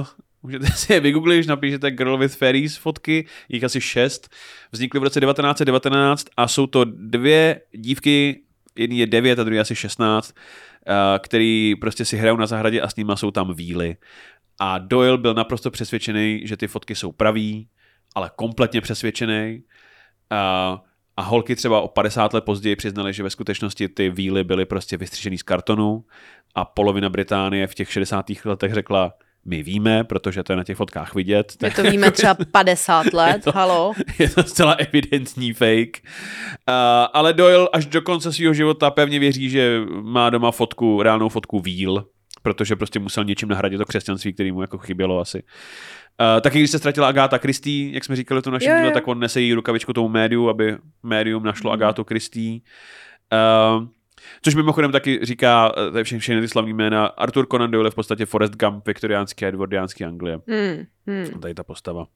Uh, 0.00 0.06
můžete 0.42 0.66
si 0.66 0.92
je 0.92 1.00
vygooglit, 1.00 1.46
napíšete 1.46 1.90
Girl 1.90 2.18
with 2.18 2.36
Fairies 2.36 2.76
fotky, 2.76 3.26
jich 3.48 3.64
asi 3.64 3.80
šest. 3.80 4.28
Vznikly 4.72 5.00
v 5.00 5.02
roce 5.02 5.20
1919 5.20 6.26
a 6.36 6.48
jsou 6.48 6.66
to 6.66 6.84
dvě 6.84 7.60
dívky, 7.72 8.40
jedný 8.76 8.98
je 8.98 9.06
9 9.06 9.38
a 9.38 9.44
druhý 9.44 9.60
asi 9.60 9.76
16, 9.76 10.34
uh, 10.88 10.94
který 11.18 11.74
prostě 11.80 12.04
si 12.04 12.16
hrajou 12.16 12.36
na 12.36 12.46
zahradě 12.46 12.80
a 12.80 12.88
s 12.88 12.96
nima 12.96 13.16
jsou 13.16 13.30
tam 13.30 13.54
víly. 13.54 13.96
A 14.60 14.78
Doyle 14.78 15.18
byl 15.18 15.34
naprosto 15.34 15.70
přesvědčený, 15.70 16.40
že 16.44 16.56
ty 16.56 16.66
fotky 16.66 16.94
jsou 16.94 17.12
pravý, 17.12 17.68
ale 18.14 18.30
kompletně 18.36 18.80
přesvědčený. 18.80 19.62
A, 20.30 20.82
a 21.18 21.22
holky 21.22 21.56
třeba 21.56 21.80
o 21.80 21.88
50 21.88 22.34
let 22.34 22.44
později 22.44 22.76
přiznali, 22.76 23.12
že 23.12 23.22
ve 23.22 23.30
skutečnosti 23.30 23.88
ty 23.88 24.10
víly 24.10 24.44
byly 24.44 24.66
prostě 24.66 24.96
vystřižený 24.96 25.38
z 25.38 25.42
kartonu 25.42 26.04
a 26.54 26.64
polovina 26.64 27.08
Británie 27.08 27.66
v 27.66 27.74
těch 27.74 27.92
60. 27.92 28.26
letech 28.44 28.74
řekla, 28.74 29.12
my 29.44 29.62
víme, 29.62 30.04
protože 30.04 30.42
to 30.42 30.52
je 30.52 30.56
na 30.56 30.64
těch 30.64 30.76
fotkách 30.76 31.14
vidět. 31.14 31.56
My 31.62 31.70
to 31.70 31.82
víme 31.82 32.10
třeba 32.10 32.36
50 32.52 33.12
let, 33.12 33.44
to- 33.44 33.52
halo. 33.52 33.92
je 34.18 34.28
to 34.28 34.42
zcela 34.42 34.72
evidentní 34.72 35.52
fake. 35.52 36.02
Uh, 36.02 36.74
ale 37.12 37.32
Doyle 37.32 37.68
až 37.72 37.86
do 37.86 38.02
konce 38.02 38.32
svého 38.32 38.54
života 38.54 38.90
pevně 38.90 39.18
věří, 39.18 39.50
že 39.50 39.80
má 40.02 40.30
doma 40.30 40.50
fotku, 40.50 41.02
reálnou 41.02 41.28
fotku 41.28 41.60
víl 41.60 42.04
protože 42.42 42.76
prostě 42.76 42.98
musel 42.98 43.24
něčím 43.24 43.48
nahradit 43.48 43.78
to 43.78 43.84
křesťanství, 43.84 44.32
který 44.32 44.52
mu 44.52 44.60
jako 44.60 44.78
chybělo 44.78 45.20
asi. 45.20 45.42
Uh, 46.20 46.40
taky 46.40 46.58
když 46.58 46.70
se 46.70 46.78
ztratila 46.78 47.08
Agáta 47.08 47.38
Kristý, 47.38 47.92
jak 47.92 48.04
jsme 48.04 48.16
říkali 48.16 48.42
to 48.42 48.50
našem 48.50 48.78
díle, 48.78 48.92
tak 48.92 49.08
on 49.08 49.18
nese 49.18 49.40
jí 49.40 49.54
rukavičku 49.54 49.92
tomu 49.92 50.08
médiu, 50.08 50.48
aby 50.48 50.76
médium 51.02 51.42
našlo 51.42 51.70
Mhm. 51.70 51.74
Agátu 51.74 52.04
Kristý. 52.04 52.60
Uh, 53.78 53.86
což 54.42 54.54
mimochodem 54.54 54.92
taky 54.92 55.18
říká, 55.22 55.72
eh, 55.94 55.98
je 55.98 56.04
všechny, 56.04 56.20
všechny 56.20 56.40
ty 56.40 56.48
slavní 56.48 56.72
jména, 56.72 57.06
Arthur 57.06 57.46
Conan 57.46 57.70
Doyle 57.70 57.90
v 57.90 57.94
podstatě 57.94 58.26
Forrest 58.26 58.56
Gump, 58.56 58.86
viktoriánský 58.86 59.44
a 59.44 59.48
edwardiánský 59.48 60.04
Anglie. 60.04 60.38
Hmm, 60.48 60.84
hmm. 61.06 61.40
Tady 61.40 61.54
ta 61.54 61.62
postava. 61.62 62.06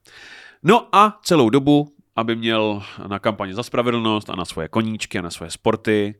No 0.62 0.88
a 0.92 1.18
celou 1.22 1.50
dobu, 1.50 1.88
aby 2.16 2.36
měl 2.36 2.82
na 3.06 3.18
kampaně 3.18 3.54
za 3.54 3.62
spravedlnost 3.62 4.30
a 4.30 4.36
na 4.36 4.44
svoje 4.44 4.68
koníčky 4.68 5.18
a 5.18 5.22
na 5.22 5.30
svoje 5.30 5.50
sporty 5.50 6.14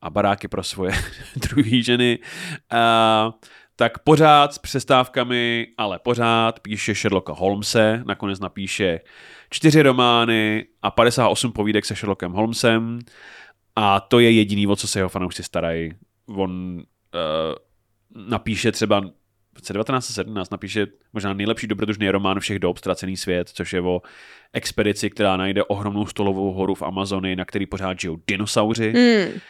a 0.00 0.10
baráky 0.10 0.48
pro 0.48 0.62
svoje 0.62 0.92
druhé 1.36 1.82
ženy, 1.82 2.18
a, 2.70 3.30
tak 3.76 3.98
pořád 3.98 4.54
s 4.54 4.58
přestávkami, 4.58 5.66
ale 5.78 5.98
pořád 5.98 6.60
píše 6.60 6.94
Sherlocka 6.94 7.32
Holmese, 7.32 8.02
nakonec 8.06 8.40
napíše 8.40 9.00
čtyři 9.50 9.82
romány 9.82 10.64
a 10.82 10.90
58 10.90 11.52
povídek 11.52 11.84
se 11.84 11.94
Sherlockem 11.94 12.32
Holmesem 12.32 12.98
a 13.76 14.00
to 14.00 14.20
je 14.20 14.30
jediný, 14.30 14.66
o 14.66 14.76
co 14.76 14.88
se 14.88 14.98
jeho 14.98 15.08
fanoušci 15.08 15.42
starají. 15.42 15.92
On 16.28 16.82
uh, 16.82 16.82
napíše 18.28 18.72
třeba 18.72 19.00
v 19.00 19.58
roce 19.58 19.72
1917 19.72 20.50
napíše 20.50 20.86
možná 21.12 21.32
nejlepší 21.32 21.66
dobrodružný 21.66 22.10
román 22.10 22.40
všech 22.40 22.58
dob, 22.58 22.78
Ztracený 22.78 23.16
svět, 23.16 23.48
což 23.48 23.72
je 23.72 23.80
o 23.80 24.02
expedici, 24.52 25.10
která 25.10 25.36
najde 25.36 25.64
ohromnou 25.64 26.06
stolovou 26.06 26.52
horu 26.52 26.74
v 26.74 26.82
Amazonii, 26.82 27.36
na 27.36 27.44
který 27.44 27.66
pořád 27.66 28.00
žijou 28.00 28.18
dinosauři. 28.26 28.92
Hmm. 28.92 29.40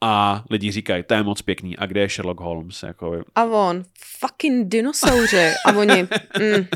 A 0.00 0.44
lidi 0.50 0.70
říkají, 0.70 1.02
to 1.02 1.14
je 1.14 1.22
moc 1.22 1.42
pěkný. 1.42 1.76
A 1.76 1.86
kde 1.86 2.00
je 2.00 2.08
Sherlock 2.08 2.40
Holmes? 2.40 2.82
Jako, 2.82 3.22
A 3.34 3.44
on, 3.44 3.84
fucking 4.18 4.68
dinosauři. 4.68 5.50
A 5.66 5.72
oni, 5.72 6.02
mm, 6.02 6.66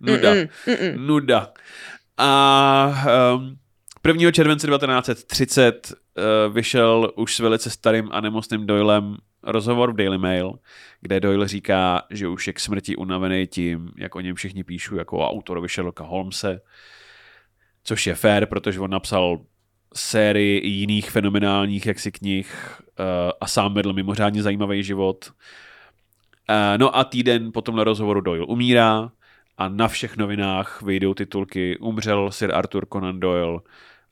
nuda. 0.00 0.34
mm, 0.34 0.40
mm, 0.66 0.92
mm. 0.92 1.06
Nuda. 1.06 1.52
A 2.18 3.04
um, 3.34 3.58
1. 4.06 4.30
července 4.30 4.66
1930 4.66 5.92
uh, 5.92 6.54
vyšel 6.54 7.12
už 7.16 7.36
s 7.36 7.38
velice 7.38 7.70
starým 7.70 8.08
a 8.12 8.20
nemocným 8.20 8.66
Doylem 8.66 9.16
rozhovor 9.42 9.92
v 9.92 9.96
Daily 9.96 10.18
Mail, 10.18 10.52
kde 11.00 11.20
Doyle 11.20 11.48
říká, 11.48 12.02
že 12.10 12.28
už 12.28 12.46
je 12.46 12.52
k 12.52 12.60
smrti 12.60 12.96
unavený 12.96 13.46
tím, 13.46 13.90
jak 13.96 14.14
o 14.14 14.20
něm 14.20 14.34
všichni 14.34 14.64
píšou 14.64 14.96
jako 14.96 15.18
o 15.18 15.30
autorovi 15.30 15.68
Sherlocka 15.68 16.04
Holmese, 16.04 16.60
což 17.84 18.06
je 18.06 18.14
fair, 18.14 18.46
protože 18.46 18.80
on 18.80 18.90
napsal 18.90 19.40
sérii 19.96 20.58
i 20.58 20.68
jiných 20.68 21.10
fenomenálních 21.10 21.86
jaksi 21.86 22.12
knih 22.12 22.54
uh, 22.98 23.04
a 23.40 23.46
sám 23.46 23.74
vedl 23.74 23.92
mimořádně 23.92 24.42
zajímavý 24.42 24.82
život. 24.82 25.30
Uh, 26.50 26.78
no 26.78 26.96
a 26.96 27.04
týden 27.04 27.52
po 27.52 27.62
tomhle 27.62 27.84
rozhovoru 27.84 28.20
Doyle 28.20 28.46
umírá 28.46 29.10
a 29.58 29.68
na 29.68 29.88
všech 29.88 30.16
novinách 30.16 30.82
vyjdou 30.82 31.14
titulky 31.14 31.78
Umřel 31.78 32.30
Sir 32.30 32.54
Arthur 32.54 32.86
Conan 32.92 33.20
Doyle, 33.20 33.58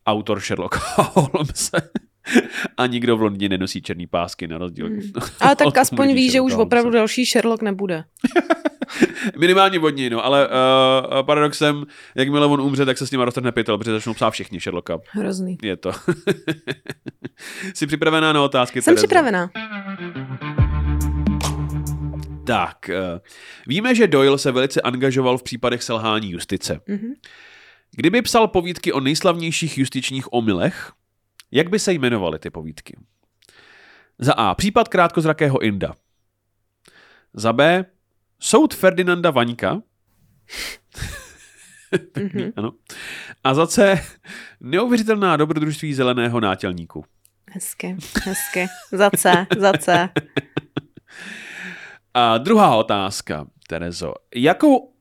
autor 0.07 0.41
Sherlocka 0.41 0.81
Holmese. 0.97 1.91
a 2.77 2.87
nikdo 2.87 3.17
v 3.17 3.23
Londýně 3.23 3.49
nenosí 3.49 3.83
černý 3.83 4.07
pásky 4.07 4.49
na 4.49 4.59
rozdíl. 4.59 4.87
Hmm. 4.87 5.13
Ale 5.41 5.57
tak 5.57 5.79
aspoň 5.79 6.15
ví, 6.15 6.31
že 6.31 6.41
už 6.41 6.55
opravdu 6.55 6.91
další 6.91 7.27
Sherlock 7.27 7.63
nebude. 7.63 8.05
Minimálně 9.39 9.79
vodní, 9.79 10.11
no, 10.11 10.25
ale 10.25 10.49
uh, 10.49 11.23
paradoxem, 11.23 11.85
jakmile 12.15 12.47
on 12.47 12.61
umře, 12.61 12.85
tak 12.87 12.99
se 12.99 13.07
s 13.07 13.11
nima 13.11 13.25
roztrhne 13.25 13.53
pytel, 13.53 13.79
protože 13.79 13.93
začnou 13.93 14.15
psát 14.15 14.31
všichni 14.31 14.61
Sherlocka. 14.61 14.99
Hrozný. 15.11 15.59
Je 15.63 15.77
to. 15.77 15.93
Jsi 17.75 17.87
připravená 17.87 18.33
na 18.33 18.43
otázky? 18.43 18.83
Jsem 18.83 18.95
Terezo? 18.95 19.07
připravená. 19.07 19.51
Tak, 22.47 22.89
eh, 22.89 23.21
víme, 23.67 23.95
že 23.95 24.07
Doyle 24.07 24.39
se 24.39 24.53
velice 24.53 24.81
angažoval 24.81 25.39
v 25.39 25.43
případech 25.43 25.83
selhání 25.83 26.31
justice. 26.31 26.81
Mhm. 26.87 27.13
Kdyby 27.97 28.23
psal 28.23 28.49
povídky 28.49 28.93
o 28.93 29.01
nejslavnějších 29.01 29.79
justičních 29.79 30.33
omylech, 30.33 30.93
jak 31.51 31.71
by 31.71 31.79
se 31.79 31.93
jmenovaly 31.93 32.39
ty 32.39 32.51
povídky? 32.51 32.97
Za 34.19 34.33
A. 34.33 34.55
Případ 34.55 34.89
krátkozrakého 34.89 35.63
Inda. 35.63 35.95
Za 37.35 37.53
B. 37.53 37.85
Soud 38.39 38.75
Ferdinanda 38.75 39.31
Vaňka. 39.31 39.83
Mhm. 42.17 42.53
Ano. 42.57 42.73
A 43.45 43.55
za 43.55 43.67
C. 43.67 44.01
Neuvěřitelná 44.61 45.37
dobrodružství 45.37 45.95
zeleného 45.95 46.41
nátělníku. 46.41 47.05
Hezky, 47.51 47.97
hezky. 48.25 48.67
Za 48.93 49.11
C, 49.11 49.47
za 49.59 49.73
C. 49.73 50.09
A 52.15 52.39
druhá 52.39 52.77
otázka, 52.77 53.47
Terezo. 53.69 54.15
Jakou 54.35 54.93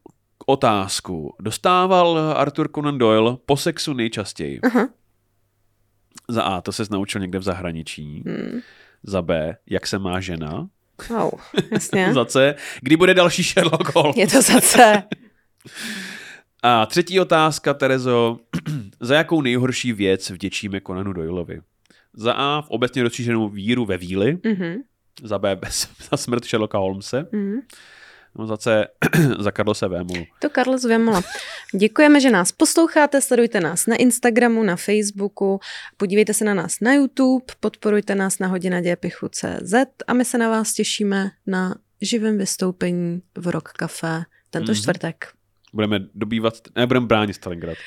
otázku 0.45 1.35
dostával 1.39 2.33
Arthur 2.37 2.69
Conan 2.75 2.97
Doyle 2.97 3.37
po 3.45 3.57
sexu 3.57 3.93
nejčastěji? 3.93 4.59
Aha. 4.61 4.89
Za 6.29 6.43
A, 6.43 6.61
to 6.61 6.71
se 6.71 6.83
naučil 6.91 7.21
někde 7.21 7.39
v 7.39 7.43
zahraničí. 7.43 8.23
Hmm. 8.27 8.61
Za 9.03 9.21
B, 9.21 9.57
jak 9.69 9.87
se 9.87 9.99
má 9.99 10.19
žena. 10.19 10.67
Oh, 11.09 11.31
jasně. 11.71 12.09
Za 12.13 12.25
C, 12.25 12.55
kdy 12.81 12.97
bude 12.97 13.13
další 13.13 13.43
Sherlock 13.43 13.95
Holmes. 13.95 14.17
Je 14.17 14.27
to 14.27 14.41
za 14.41 14.61
C. 14.61 15.03
A 16.63 16.85
třetí 16.85 17.19
otázka, 17.19 17.73
Terezo. 17.73 18.39
za 18.99 19.15
jakou 19.15 19.41
nejhorší 19.41 19.93
věc 19.93 20.29
vděčíme 20.29 20.81
Conanu 20.87 21.13
Doyleovi? 21.13 21.61
Za 22.13 22.33
A, 22.33 22.61
v 22.61 22.69
obecně 22.69 23.03
rozšířenou 23.03 23.49
víru 23.49 23.85
ve 23.85 23.97
víly. 23.97 24.37
Mhm. 24.45 24.75
Za 25.23 25.39
B, 25.39 25.55
bez, 25.55 25.89
za 26.11 26.17
smrt 26.17 26.45
Sherlocka 26.45 26.77
Holmese. 26.77 27.27
Mhm. 27.31 27.59
No 28.39 28.47
za 29.39 29.51
Karlose 29.51 29.87
Vémolu. 29.87 30.25
To 30.39 30.49
Carlos 30.49 30.85
Věmola. 30.85 31.21
Děkujeme, 31.75 32.19
že 32.19 32.31
nás 32.31 32.51
posloucháte, 32.51 33.21
sledujte 33.21 33.59
nás 33.59 33.85
na 33.87 33.95
Instagramu, 33.95 34.63
na 34.63 34.75
Facebooku, 34.75 35.59
podívejte 35.97 36.33
se 36.33 36.45
na 36.45 36.53
nás 36.53 36.79
na 36.81 36.93
YouTube, 36.93 37.45
podporujte 37.59 38.15
nás 38.15 38.39
na 38.39 38.47
hodina 38.47 38.81
dějepichu 38.81 39.29
CZ 39.29 39.73
a 40.07 40.13
my 40.13 40.25
se 40.25 40.37
na 40.37 40.49
vás 40.49 40.73
těšíme 40.73 41.31
na 41.47 41.75
živém 42.01 42.37
vystoupení 42.37 43.21
v 43.37 43.47
Rock 43.47 43.69
Café 43.69 44.23
tento 44.49 44.71
Mhm. 44.71 44.81
čtvrtek. 44.81 45.27
Budeme 45.73 45.99
dobývat, 46.15 46.53
ne, 46.75 46.87
budeme 46.87 47.05
bránit 47.05 47.33
Stalingrad. 47.33 47.77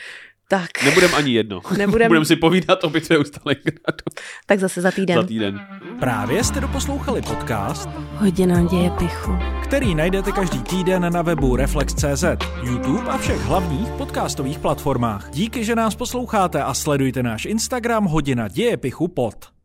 Tak, 0.49 0.83
Nebudem 0.85 1.15
ani 1.15 1.33
jedno. 1.33 1.61
Nebudem. 1.79 2.09
Budeme 2.09 2.25
si 2.25 2.37
povídat 2.37 2.85
o 2.85 2.91
bitvě 2.91 3.19
u 3.19 3.25
Stalingradu 3.25 4.05
tak 4.47 4.59
zase 4.59 4.81
za 4.81 4.91
týden. 4.91 5.21
za 5.21 5.27
týden. 5.27 5.61
Právě 6.01 6.45
jste 6.45 6.61
doposlouchali 6.61 7.23
podcast, 7.23 7.89
Hodina 8.13 8.63
dějepichu. 8.63 9.33
který 9.63 9.95
najdete 9.95 10.33
každý 10.33 10.59
týden 10.63 11.13
na 11.13 11.23
webu 11.23 11.57
Reflex.cz, 11.57 12.25
YouTube 12.63 13.11
a 13.11 13.19
všech 13.19 13.41
hlavních 13.41 13.89
podcastových 13.89 14.59
platformách. 14.59 15.31
Díky, 15.31 15.65
že 15.65 15.75
nás 15.75 15.95
posloucháte 15.95 16.63
a 16.63 16.75
sledujte 16.75 17.23
náš 17.23 17.45
Instagram 17.45 18.05
Hodina 18.05 18.49
dějepichu 18.49 19.09
pod. 19.09 19.56